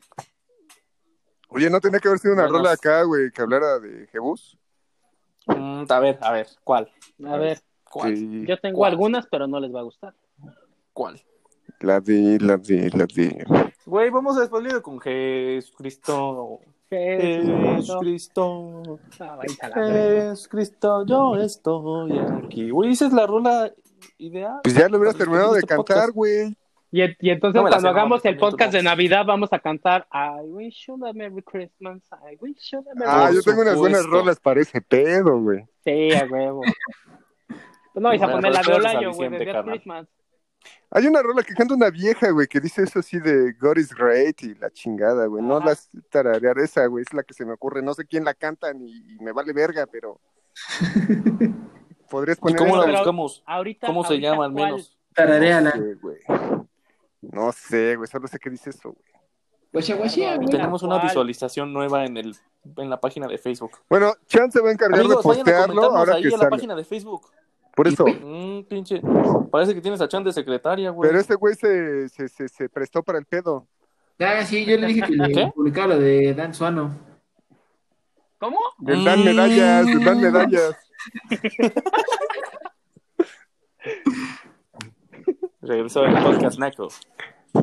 [1.49, 2.59] Oye, ¿no tenía que haber sido una Buenas.
[2.61, 4.57] rola acá, güey, que hablara de Jebus?
[5.47, 6.91] Mm, a ver, a ver, ¿cuál?
[7.27, 7.61] A ver,
[7.93, 8.17] ¿Cuál?
[8.17, 8.45] Sí.
[8.49, 8.93] yo tengo ¿Cuál?
[8.93, 10.15] algunas, pero no les va a gustar.
[10.95, 11.21] ¿Cuál?
[11.81, 13.45] La de, la de, la de...
[13.85, 16.61] Güey, vamos a despedir con Jesucristo.
[16.89, 18.99] Jesucristo.
[19.21, 19.39] Ah.
[19.75, 22.71] Jesucristo, yo estoy aquí.
[22.71, 23.71] Güey, esa es la rola
[24.17, 24.61] ideal.
[24.63, 26.57] Pues ya lo hubieras terminado de este cantar, güey.
[26.91, 28.79] Y, y entonces No cuando hagamos el podcast no.
[28.79, 32.95] de Navidad vamos a cantar I wish you a Merry Christmas, I wish you a
[32.95, 35.65] Merry Ah, Por yo tengo unas buenas rolas para ese pedo, güey.
[35.85, 36.61] Sí, a huevo.
[37.93, 39.65] Pues no vais a poner la de Olayo, güey, de Death.
[39.67, 40.09] Christmas.
[40.91, 43.95] Hay una rola que canta una vieja, güey, que dice eso así de God is
[43.95, 45.43] great y la chingada, güey.
[45.43, 47.83] No las tararear esa, güey, es la que se me ocurre.
[47.83, 50.21] No sé quién la canta ni y me vale verga, pero...
[52.11, 53.43] ¿Podrías ¿Y poner cómo la buscamos?
[53.47, 54.99] Ahorita, ¿Cómo se llama al menos?
[55.15, 55.73] Tarareala.
[55.75, 56.19] No sé, güey.
[57.23, 59.13] No sé, güey, solo sé que dice eso, güey.
[59.73, 60.51] Güey.
[60.51, 62.37] Tenemos una visualización nueva en el
[62.77, 63.73] en la página de Facebook.
[63.89, 66.33] Bueno, Chan se va a encargar Amigos, de vayan a postearlo ahora ahí que en
[66.33, 66.51] la sale.
[66.51, 67.31] página de Facebook.
[67.75, 68.05] Por eso.
[68.07, 69.01] Mm, pinche.
[69.51, 71.09] Parece que tienes a Chan de secretaria, güey.
[71.09, 73.67] Pero este güey se, se, se, se prestó para el pedo.
[74.19, 76.95] Ah, sí, yo le dije que le publicara lo de Dan Suano.
[78.39, 78.59] ¿Cómo?
[78.81, 80.77] Les dan medallas, les dan medallas.
[85.61, 86.89] Regresó el podcast Naco.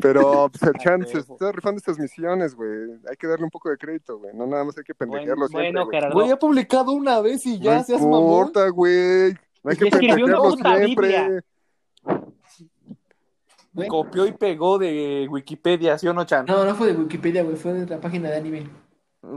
[0.00, 2.70] Pero pues, el Chan se está rifando estas misiones, güey.
[3.08, 4.34] Hay que darle un poco de crédito, güey.
[4.34, 5.96] No nada más hay que pendejearlo Bueno, siempre, bueno, güey.
[5.98, 6.14] Gerardo.
[6.14, 8.22] Güey, ha publicado una vez y ya no seas mamón.
[8.22, 9.34] importa, güey.
[9.62, 11.08] No hay que escribió una puta siempre.
[11.08, 11.44] Biblia.
[13.72, 13.88] Güey.
[13.88, 16.44] Copió y pegó de Wikipedia, ¿sí o no, Chan?
[16.46, 18.68] No, no fue de Wikipedia, güey, fue de la página de anime.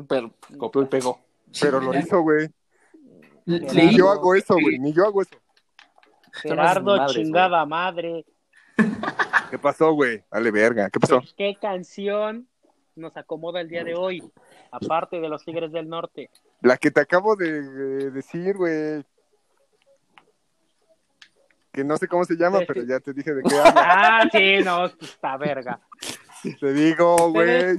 [0.07, 1.19] Pero copió y pegó.
[1.61, 2.49] Pero lo hizo, güey.
[3.45, 4.79] Ni yo hago eso, güey.
[4.79, 5.35] Ni yo hago eso.
[6.31, 8.25] Gerardo, madres, chingada madre.
[9.51, 10.23] ¿Qué pasó, güey?
[10.31, 10.89] Dale verga.
[10.89, 11.21] ¿Qué pasó?
[11.37, 12.47] ¿Qué canción
[12.95, 14.23] nos acomoda el día de hoy?
[14.71, 16.31] Aparte de los Tigres del Norte.
[16.61, 19.03] La que te acabo de, de decir, güey.
[21.73, 22.65] Que no sé cómo se llama, Sí.
[22.67, 23.73] pero ya te dije de qué habla.
[23.75, 25.79] Ah, sí, no, está verga.
[26.59, 27.77] Te digo, güey.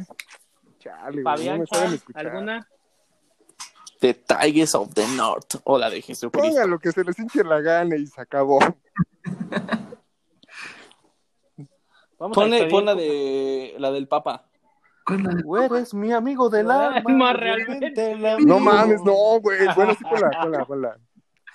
[0.80, 1.24] Chale, güey.
[1.24, 2.26] No Fabián, me saben Chan, escuchar.
[2.26, 2.68] ¿alguna?
[4.01, 5.55] The Tigers of the North.
[5.64, 6.49] O la de Jesucristo.
[6.51, 8.59] Pongan lo que se les hinche la gana y se acabó.
[12.18, 14.47] Vamos a Ponle, pon la de la del Papa.
[15.07, 17.03] ¿cuál es la de- Tú eres mi amigo del alma.
[17.14, 19.59] más realmente No mames, no, güey.
[19.74, 20.99] Bueno, sí, ponla, ponla, ponla.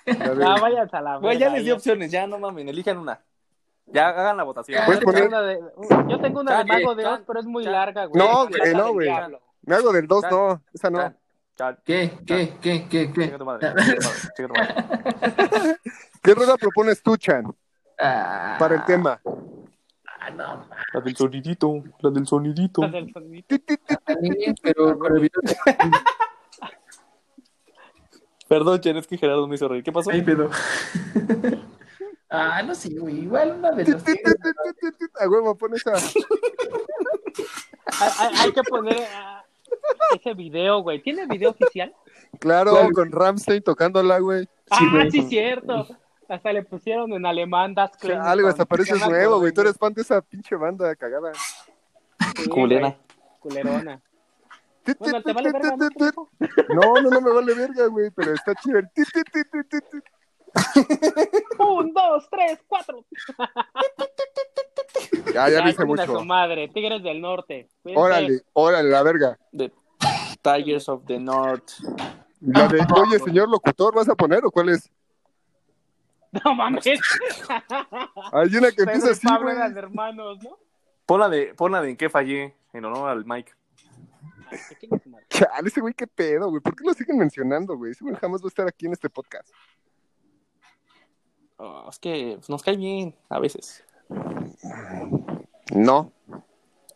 [0.06, 2.98] La de- Ya, váyanse a la Güey, ya les di opciones, ya no mames, elijan
[2.98, 3.20] una.
[3.86, 4.82] Ya hagan la votación.
[4.86, 5.60] Puedes Yo tengo poner- una de,
[6.08, 8.22] yo tengo una de Mago de Oz, pero es muy larga, güey.
[8.22, 9.06] No, güey, no, del güey.
[9.08, 9.40] Diablo.
[9.62, 10.30] Me hago del 2, Chan.
[10.30, 10.62] no.
[10.72, 11.14] Esa no.
[11.84, 12.18] ¿Qué?
[12.26, 12.54] ¿Qué?
[12.62, 12.86] ¿Qué?
[12.90, 13.12] ¿Qué?
[13.12, 13.36] ¿Qué?
[16.22, 17.44] ¿Qué rola propones tú, Chan,
[17.98, 19.20] Ah, para el tema?
[20.20, 22.80] ah, no, La del sonidito, la del sonidito.
[22.82, 23.56] La del sonidito.
[24.08, 25.90] Mames, pero con el video de-
[28.50, 29.84] Perdón, Chen, es que Gerardo me hizo reír.
[29.84, 30.10] ¿Qué pasó?
[30.10, 30.50] Ay, pedo.
[32.32, 33.22] Ah, no sé, güey.
[33.22, 33.92] Igual una de ti.
[35.18, 35.94] A huevo, pon esa.
[38.40, 39.44] Hay, que poner ah,
[40.14, 41.02] ese video, güey.
[41.02, 41.92] ¿Tiene video oficial?
[42.38, 42.92] Claro, ¿Cuál?
[42.92, 44.48] con Ramstein tocándola, güey.
[44.70, 45.10] ah, güey.
[45.10, 45.88] sí, cierto.
[46.28, 48.20] Hasta le pusieron en alemán Das Klein.
[48.20, 49.50] Algo, hasta pareces nuevo, güey.
[49.50, 51.32] Tú eres fan de esa pinche banda cagada.
[52.36, 52.90] Sí, Culera.
[52.90, 52.96] güey,
[53.40, 54.00] Culerona.
[54.98, 55.90] Bueno, ¿te vale verga, no?
[56.74, 58.80] No, no, me vale verga, güey, pero está chido.
[61.58, 63.04] Un, dos, tres, cuatro.
[65.32, 66.06] Ya, ya dice mucho.
[66.06, 66.68] su madre.
[66.68, 67.68] Tigres del Norte.
[67.94, 69.38] Órale, órale, la verga.
[69.52, 69.72] The
[70.42, 71.72] Tigers of the North.
[72.40, 74.90] La de, oye, señor locutor, ¿vas a poner o cuál es?
[76.44, 76.84] No mames.
[78.32, 80.58] Hay una que empieza así, Pablo hermanos, ¿no?
[81.04, 83.52] Pon la de, pon la de en qué fallé, en honor al Mike.
[83.52, 84.39] Ay, que chingue su madre.
[85.28, 86.60] Chale, ese güey, qué pedo, güey.
[86.60, 87.92] ¿Por qué lo siguen mencionando, güey?
[87.92, 89.48] Ese güey jamás va a estar aquí en este podcast.
[91.56, 93.84] Oh, es que nos cae bien a veces.
[95.72, 96.12] No.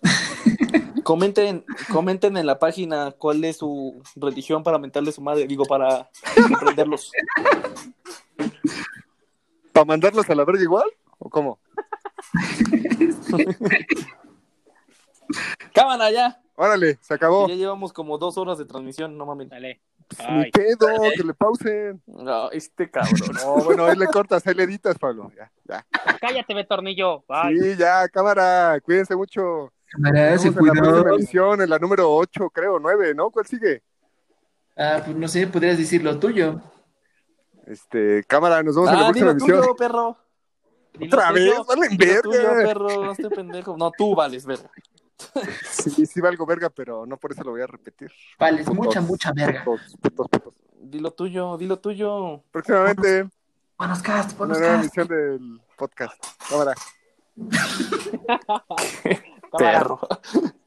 [1.05, 6.09] Comenten, comenten en la página cuál es su religión para mentarle su madre, digo, para
[6.49, 7.13] comprenderlos.
[9.71, 10.89] ¿Para mandarlos a la verga igual?
[11.19, 11.59] ¿O cómo?
[15.75, 16.41] Cámara ya.
[16.57, 17.49] Órale, se acabó.
[17.49, 19.49] Ya llevamos como dos horas de transmisión, no mames.
[19.49, 19.81] Dale.
[20.31, 20.51] Ni Ay.
[20.53, 20.87] pedo,
[21.17, 22.03] que le pausen.
[22.07, 23.37] No, este cabrón.
[23.43, 25.33] No, bueno, ahí le cortas, ahí le editas, Pablo.
[25.37, 25.87] Ya, ya.
[26.21, 27.25] Cállate, Betornillo.
[27.27, 27.59] Bye.
[27.61, 28.79] Sí, ya, cámara.
[28.83, 29.73] Cuídense mucho.
[29.91, 33.31] Cámara, se en la próxima emisión, en la número 8, creo, 9, ¿no?
[33.31, 33.83] ¿Cuál sigue?
[34.77, 36.61] Ah, pues no sé, podrías decir lo tuyo.
[37.67, 39.61] Este, cámara, nos vemos en la Ah, próxima dilo emisión.
[39.63, 40.17] tuyo, perro.
[40.95, 41.45] Dilo Otra tuyo.
[41.59, 42.63] vez, valen Dilo tuyo, verga.
[42.69, 43.05] perro.
[43.05, 43.77] No estoy pendejo.
[43.77, 44.71] No, tú vales, verga.
[45.71, 48.11] Sí, sí valgo verga, pero no por eso lo voy a repetir.
[48.39, 48.75] Vale, Putos.
[48.75, 49.65] mucha, mucha verga.
[49.65, 50.55] Putos, putos, putos.
[50.81, 52.43] Dilo tuyo, dilo tuyo.
[52.51, 53.29] Próximamente,
[53.77, 54.85] Buenos cast, una buenos nueva cast.
[54.97, 56.15] emisión del podcast.
[56.49, 56.75] Cámara.
[59.59, 60.01] Perro.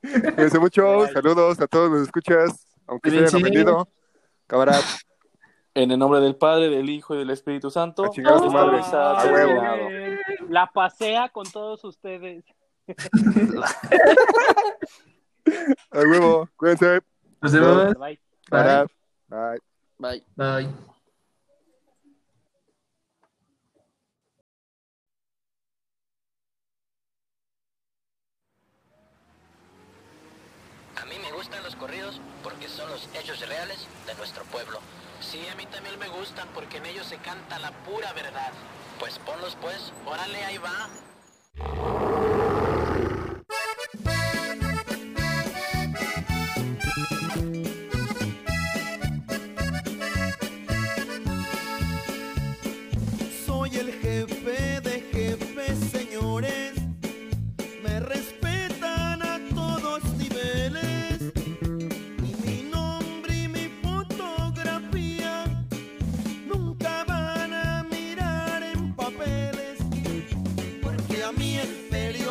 [0.02, 1.00] Cuídense mucho.
[1.00, 1.14] Bye.
[1.14, 3.88] Saludos a todos los escuchas, aunque se hayan ofendido.
[4.48, 4.80] Cámara.
[5.74, 8.06] En el nombre del Padre, del Hijo y del Espíritu Santo.
[8.06, 8.80] A chingar a su madre.
[8.92, 9.62] A huevo.
[10.50, 12.44] La pasea con todos ustedes.
[15.92, 16.50] A huevo.
[16.56, 17.02] Cuídense.
[17.42, 17.94] Nos vemos.
[17.96, 18.20] Bye.
[18.50, 18.88] Cámara.
[19.28, 19.60] Bye.
[19.98, 20.24] Bye.
[20.36, 20.70] Bye.
[30.96, 34.80] A mí me gustan los corridos porque son los hechos reales de nuestro pueblo.
[35.20, 38.52] Sí, a mí también me gustan porque en ellos se canta la pura verdad.
[39.00, 40.90] Pues ponlos pues, órale, ahí va.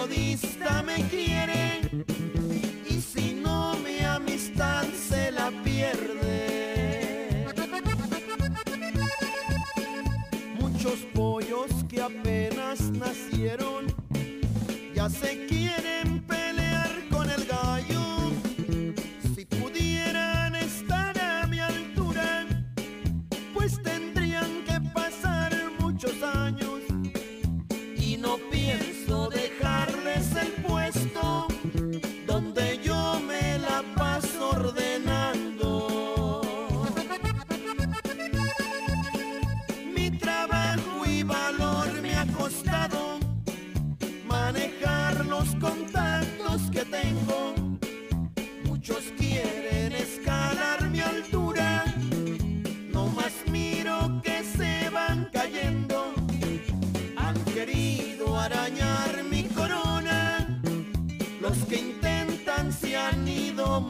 [0.07, 1.80] Periodista me quiere.
[2.88, 7.46] Y si no, mi amistad se la pierde.
[10.61, 13.86] Muchos pollos que apenas nacieron
[14.94, 15.65] ya se quieren
[46.72, 47.54] que tengo.
[48.64, 51.84] Muchos quieren escalar mi altura,
[52.92, 56.14] no más miro que se van cayendo.
[57.16, 60.61] Han querido arañar mi corona,
[61.40, 63.80] los que intentan se han ido.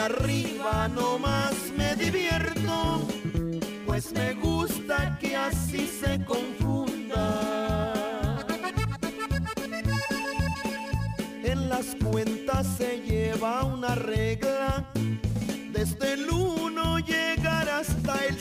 [0.00, 3.06] Arriba nomás me divierto,
[3.86, 7.22] pues me gusta que así se confunda.
[11.44, 14.90] En las cuentas se lleva una regla.
[15.72, 18.38] Desde el 1 llegar hasta el